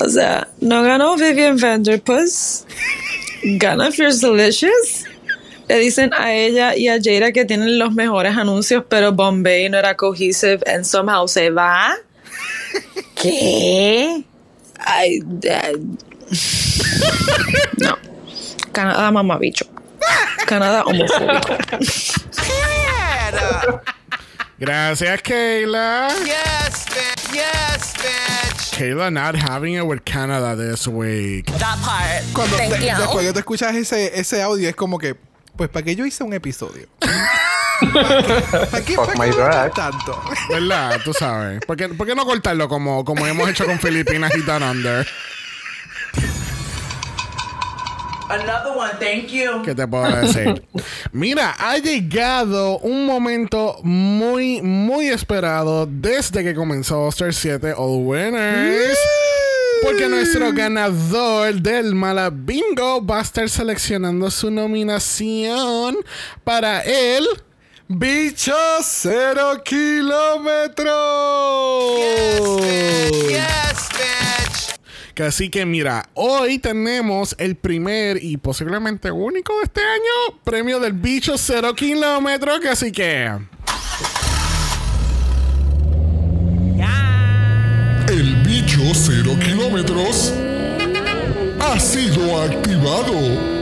[0.00, 2.64] O sea, no ganó Vivian Vanderpuss.
[3.42, 5.04] Gana Fierce Delicious.
[5.68, 9.78] Le dicen a ella y a Jada que tienen los mejores anuncios, pero Bombay no
[9.78, 11.94] era cohesive and somehow se va.
[13.14, 14.24] ¿Qué?
[14.78, 15.20] Ay.
[17.78, 17.98] No.
[18.72, 19.64] Canadá mamabicho.
[20.46, 21.48] Canadá homofóbico.
[24.58, 26.08] Gracias, Kayla.
[26.24, 27.34] Yes, bitch.
[27.34, 28.78] Yes, bitch.
[28.78, 31.46] Kayla not having it with Canada this week.
[31.58, 32.22] That part.
[32.34, 32.96] Cuando Thank de- you.
[32.96, 35.16] después que tú escuchas ese, ese audio, es como que,
[35.56, 36.86] pues, ¿para qué yo hice un episodio?
[37.00, 40.22] ¿Para qué, para qué tanto?
[40.50, 41.00] ¿Verdad?
[41.02, 41.60] Tú sabes.
[41.66, 45.08] ¿Por qué, por qué no cortarlo como, como hemos hecho con Filipinas y Down Under?
[48.30, 49.62] Another one, thank you.
[49.64, 50.62] ¿Qué te puedo decir?
[51.12, 58.98] Mira, ha llegado un momento muy, muy esperado desde que comenzó Star 7 All Winners.
[59.82, 65.96] Porque nuestro ganador del Mala Bingo va a estar seleccionando su nominación
[66.44, 67.26] para el
[67.92, 68.54] ¡Bicho
[68.84, 70.94] cero kilómetros!
[73.26, 74.49] Yes, bitch.
[75.14, 80.78] Que así que mira, hoy tenemos el primer y posiblemente único de este año premio
[80.80, 82.60] del bicho 0 kilómetros.
[82.60, 83.30] Que así que.
[88.08, 90.32] El bicho 0 kilómetros
[91.60, 93.59] ha sido activado.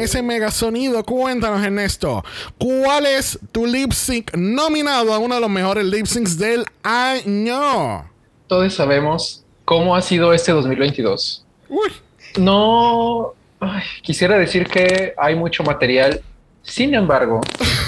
[0.00, 2.24] Ese mega sonido, cuéntanos, Ernesto,
[2.58, 8.10] ¿cuál es tu lip sync nominado a uno de los mejores lip syncs del año?
[8.46, 11.44] Todos sabemos cómo ha sido este 2022.
[11.68, 11.92] Uy,
[12.36, 16.20] No ay, quisiera decir que hay mucho material.
[16.62, 17.40] Sin embargo,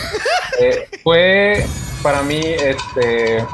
[0.61, 1.65] eh, fue
[2.03, 3.45] para mí este,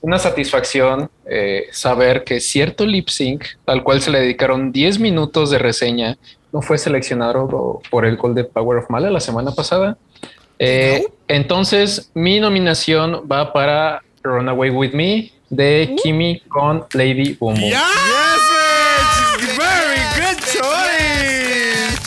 [0.00, 5.50] una satisfacción eh, saber que cierto lip sync, al cual se le dedicaron 10 minutos
[5.50, 6.16] de reseña,
[6.52, 9.96] no fue seleccionado por el Golden Power of Mala la semana pasada.
[10.58, 17.70] Eh, Entonces, mi nominación va para Runaway With Me de Kimi con Lady Boom Boom.
[17.70, 18.25] ¡Ya!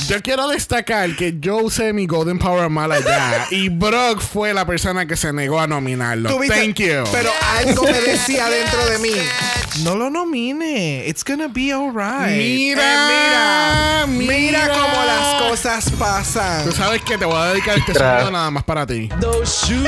[0.09, 4.65] Yo quiero destacar que yo usé mi Golden Power mal allá y Brock fue la
[4.65, 6.29] persona que se negó a nominarlo.
[6.47, 7.03] Thank you.
[7.11, 7.29] Pero
[7.59, 9.11] algo me decía dentro de mí.
[9.83, 11.05] No lo nomine.
[11.07, 12.35] It's gonna be alright.
[12.35, 14.73] Mira, Eh, mira, mira mira.
[14.73, 16.65] cómo las cosas pasan.
[16.65, 19.09] Tú sabes que te voy a dedicar este sonido nada más para ti.
[19.21, 19.85] Those shoes.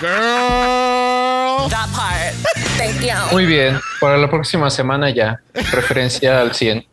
[0.00, 1.68] Girl.
[1.70, 2.34] That part.
[2.76, 3.14] Thank you.
[3.30, 6.84] Muy bien, para la próxima semana ya, referencia al 100.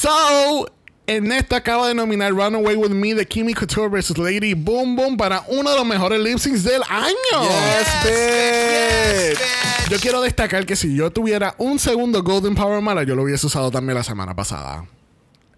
[0.00, 0.66] So,
[1.06, 4.16] Ernesto acaba de nominar Runaway With Me de Kimmy Couture vs.
[4.16, 7.42] Lady Boom Boom para uno de los mejores lip syncs del año.
[7.42, 9.90] Yes, bitch.
[9.90, 13.46] Yo quiero destacar que si yo tuviera un segundo Golden Power mala, yo lo hubiese
[13.46, 14.86] usado también la semana pasada.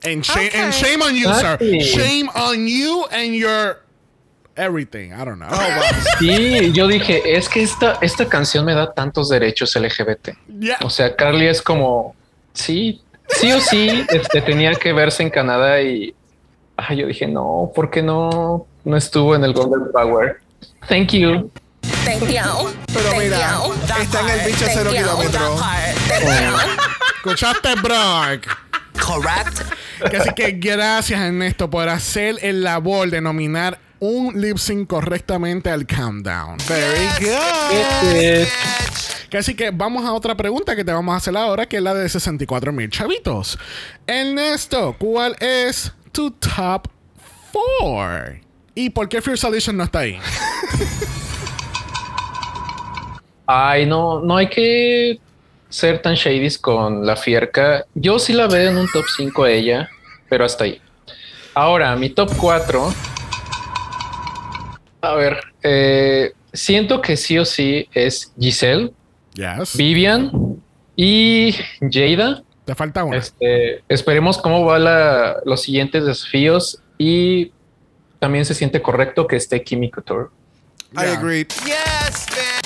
[0.03, 1.59] And, shame, and shame on you, sir.
[1.61, 1.81] Exactly.
[1.81, 3.79] Shame on you and your
[4.57, 5.13] everything.
[5.13, 5.51] I don't know.
[6.19, 10.31] Sí, yo dije, es que esta, esta canción me da tantos derechos LGBT.
[10.59, 10.79] Yeah.
[10.83, 12.17] O sea, Carly es como,
[12.55, 13.01] sí,
[13.41, 16.15] sí o sí, este, tenía que verse en Canadá y
[16.77, 20.41] ay, yo dije, no, ¿por qué no, no estuvo en el Golden Power?
[20.89, 21.51] Thank you.
[22.05, 22.71] Thank you.
[22.93, 23.73] Pero Thank mira, you.
[24.03, 24.97] Está en el bicho cero you.
[24.99, 25.41] kilómetro.
[25.41, 25.97] That part.
[26.09, 26.83] Thank you.
[27.17, 28.47] ¿Escuchaste, Brock?
[29.01, 29.61] Correct.
[30.19, 35.87] Así que gracias, Ernesto, por hacer el labor de nominar un lip sync correctamente al
[35.87, 36.59] countdown.
[36.69, 38.49] Very good.
[39.33, 41.83] Que así que vamos a otra pregunta que te vamos a hacer ahora, que es
[41.83, 43.59] la de 64 mil chavitos.
[44.07, 46.87] Ernesto, ¿cuál es tu top
[47.51, 48.41] 4?
[48.75, 50.19] ¿Y por qué Fear Solution no está ahí?
[53.47, 55.19] Ay, no, no hay que
[55.71, 57.87] ser tan shady con la fierca.
[57.95, 59.89] Yo sí la veo en un top 5 ella,
[60.29, 60.79] pero hasta ahí.
[61.55, 62.93] Ahora, mi top 4.
[65.01, 68.93] A ver, eh, siento que sí o sí es Giselle,
[69.35, 69.77] Yes.
[69.77, 70.31] Vivian
[70.97, 71.55] y
[71.91, 72.43] Jada.
[72.65, 73.17] Te falta una.
[73.17, 77.53] Este, esperemos cómo va la- los siguientes desafíos y
[78.19, 80.27] también se siente correcto que esté Kimi Couture.
[80.95, 81.47] I agree.
[81.65, 82.62] Yes, bitch.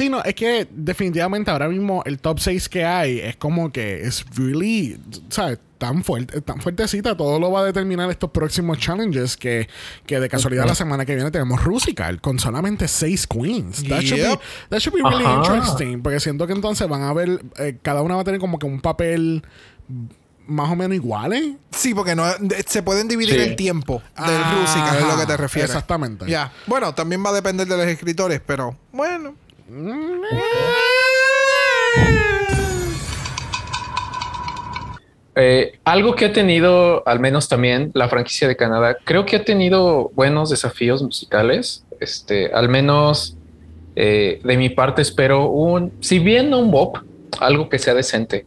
[0.00, 4.00] Sí, no, es que definitivamente ahora mismo el top 6 que hay es como que
[4.00, 4.98] es really,
[5.28, 5.58] ¿sabes?
[5.76, 7.14] Tan fuerte, tan fuertecita.
[7.18, 9.68] Todo lo va a determinar estos próximos challenges que,
[10.06, 13.82] que de casualidad la semana que viene tenemos Rusical con solamente 6 queens.
[13.88, 14.40] That, should be, Yep.
[14.70, 15.36] that should be really Ajá.
[15.56, 16.02] interesting.
[16.02, 18.64] Porque siento que entonces van a ver, eh, cada una va a tener como que
[18.66, 19.42] un papel
[20.46, 21.56] más o menos iguales.
[21.72, 22.24] Sí, porque no
[22.66, 23.40] se pueden dividir Sí.
[23.50, 25.70] el tiempo del Ah, Rusical, es lo que te refieres.
[25.70, 26.26] exactamente.
[26.26, 26.52] Ya.
[26.66, 29.34] Bueno, también va a depender de los escritores, pero bueno.
[35.36, 39.44] Eh, algo que ha tenido, al menos también la franquicia de Canadá, creo que ha
[39.44, 41.84] tenido buenos desafíos musicales.
[42.00, 43.36] Este, al menos
[43.96, 46.98] eh, de mi parte espero un, si bien no un bop,
[47.38, 48.44] algo que sea decente.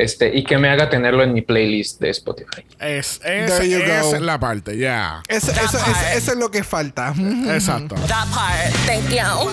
[0.00, 2.64] Este, y que me haga tenerlo en mi playlist de Spotify.
[2.78, 4.18] Es, There es, you es go.
[4.20, 5.22] la parte, ya.
[5.28, 5.78] Eso, eso, eso-
[6.14, 7.12] eso es lo que falta.
[7.48, 7.96] Exacto.
[8.08, 8.72] That part.
[8.86, 9.50] Thank you.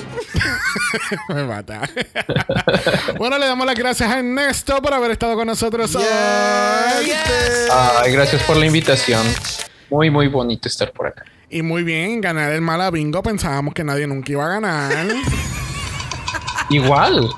[1.35, 1.81] Me mata.
[3.17, 6.05] bueno, le damos las gracias a Ernesto por haber estado con nosotros hoy.
[7.69, 9.25] Ay, gracias por la invitación.
[9.89, 11.25] Muy, muy bonito estar por acá.
[11.49, 13.21] Y muy bien, ganar el mala bingo.
[13.21, 15.07] Pensábamos que nadie nunca iba a ganar.
[16.69, 17.29] Igual.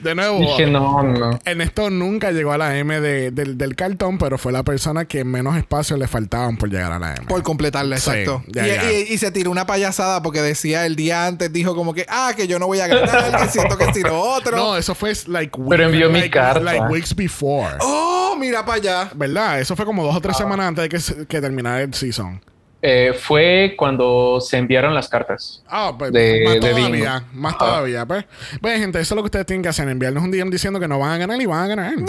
[0.00, 0.38] De nuevo.
[0.40, 1.38] Dije, no, no.
[1.44, 5.24] Ernesto nunca llegó a la M de- del, del cartón, pero fue la persona que
[5.24, 7.26] menos espacio le faltaban por llegar a la M.
[7.26, 8.42] Por completarla, Sí, exacto.
[8.48, 8.92] ya, y, ya.
[8.92, 12.32] y- y se tiró una payasada porque decía el día antes, dijo como que, ah,
[12.36, 14.56] que yo no voy a ganar, que siento que si lo otro.
[14.56, 16.60] No, eso fue like Pero envió mi carta.
[16.60, 17.76] like weeks before.
[17.80, 19.10] Oh, mira para allá.
[19.14, 19.60] ¿Verdad?
[19.60, 20.20] Eso fue como dos o Ah.
[20.22, 22.40] tres semanas antes de que terminara el season.
[22.86, 25.62] Eh, fue cuando se enviaron las cartas.
[25.68, 27.26] Ah, pues De- más de todavía, bingo.
[27.32, 27.58] más Ah.
[27.58, 28.04] todavía.
[28.04, 28.26] Pues.
[28.60, 30.86] Pues, gente, eso es lo que ustedes tienen que hacer: enviarnos un DM diciendo que
[30.86, 31.94] no van a ganar y van a ganar.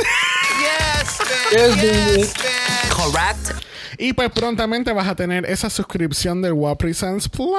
[0.60, 1.82] Yes, bitch.
[1.82, 2.94] Yes, bitch.
[2.94, 3.66] Correct.
[3.98, 7.56] y pues prontamente vas a tener esa suscripción del WAP Presents Plus.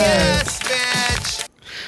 [0.00, 1.45] Yes, bitch.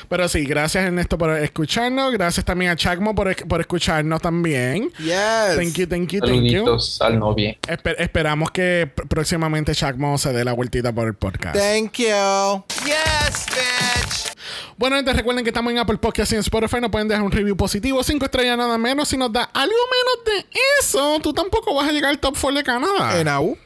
[0.08, 2.12] Pero sí, gracias Ernesto por escucharnos.
[2.12, 4.90] Gracias también a Chacmo por, por escucharnos también.
[4.98, 5.56] Yes.
[5.56, 6.78] Thank you, thank you, thank you.
[7.00, 7.56] Al novio.
[7.68, 11.56] Esper- esperamos que pr- próximamente Chacmo se dé la vueltita por el podcast.
[11.56, 12.64] Thank you.
[12.86, 14.32] Yes, bitch.
[14.78, 16.80] Bueno, gente, recuerden que estamos en Apple Podcast y en Spotify.
[16.80, 19.08] Nos pueden dejar un review positivo, cinco estrellas nada menos.
[19.08, 22.58] Si nos da algo menos de eso, tú tampoco vas a llegar al top 4
[22.58, 23.20] de Canadá.
[23.20, 23.56] En AU.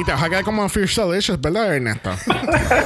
[0.00, 2.10] Y te vas a quedar como Fierce Delicious, ¿verdad, Ernesto?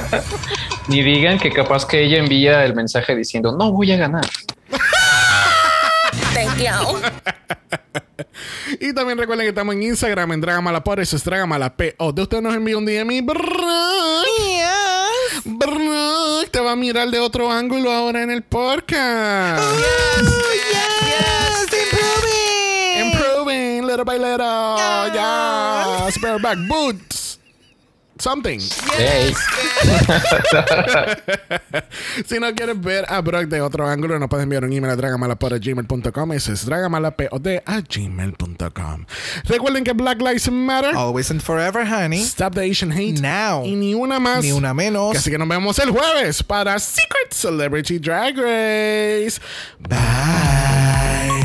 [0.89, 4.25] Ni digan que capaz que ella envía el mensaje diciendo, no voy a ganar.
[6.33, 6.97] Thank you.
[8.81, 10.99] y también recuerden que estamos en Instagram, en Dragamalapod.
[10.99, 11.79] Eso es Dragamalap.
[11.99, 13.45] O de usted nos envía un DM y Brock,
[15.45, 19.63] Brock te va a mirar de otro ángulo ahora en el podcast.
[20.19, 22.04] Yes, bitch.
[23.95, 24.75] Little by little.
[25.15, 26.17] Yes.
[26.17, 27.39] Bareback boots.
[28.19, 28.59] Something.
[28.91, 29.31] Hey.
[32.25, 34.97] si no quieres ver a Brock de otro ángulo, nos puedes enviar un email a
[34.97, 36.33] dragamalapod.gmail.com.
[36.33, 39.05] Eso es dragamalapod a gmail.com.
[39.45, 40.93] Recuerden que Black Lives Matter.
[40.93, 42.19] Always and forever, honey.
[42.19, 43.21] Stop the Asian hate.
[43.21, 43.63] Now.
[43.63, 44.43] Y ni una más.
[44.43, 45.15] Ni una menos.
[45.15, 49.39] Así que nos vemos el jueves para Secret Celebrity Drag Race.
[49.79, 51.44] Bye.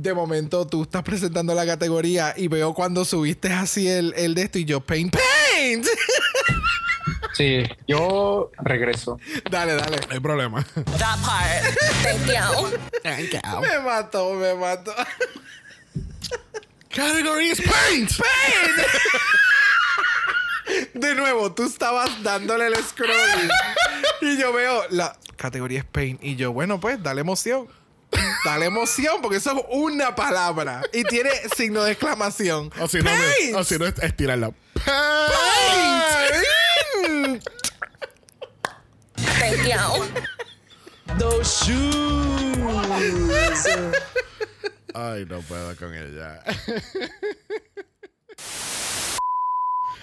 [0.00, 4.42] De momento tú estás presentando la categoría y veo cuando subiste así el, el de
[4.42, 5.86] esto y yo, paint, paint.
[7.32, 9.18] Sí, yo regreso.
[9.50, 9.98] dale, dale.
[10.06, 10.62] No hay problema.
[10.98, 11.64] That part.
[13.02, 13.60] Thank you.
[13.60, 14.92] Me mató, me mató.
[16.90, 18.10] Category is paint.
[20.94, 23.50] De nuevo, tú estabas dándole el scroll
[24.20, 27.68] y yo veo la categoría es paint y yo, bueno, pues dale emoción.
[28.44, 32.70] Dale emoción porque eso es una palabra y tiene signo de exclamación.
[32.80, 33.56] O si no, Paint.
[33.56, 34.52] o si no, estirarla.
[34.84, 36.00] Paint.
[41.18, 42.40] Those shoes.
[44.94, 46.42] Ay, no puedo con ella.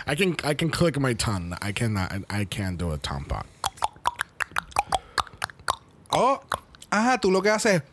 [0.06, 1.54] I can I can click my tongue.
[1.62, 2.12] I cannot.
[2.30, 3.46] I can't do a tongue pop.
[6.12, 6.40] Oh,
[6.90, 7.84] ajá, tú lo que haces.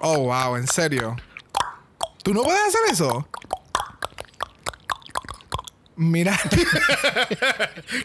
[0.00, 1.16] Oh, wow, en serio.
[2.22, 3.26] ¿Tú no puedes hacer eso?
[5.96, 6.38] Mira,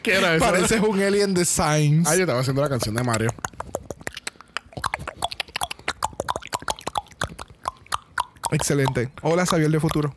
[0.01, 0.43] ¿Qué era eso?
[0.45, 2.09] pareces un alien de Science.
[2.11, 3.29] Ah, yo estaba haciendo la canción de Mario.
[8.51, 9.11] Excelente.
[9.21, 10.15] Hola, Xavier de futuro.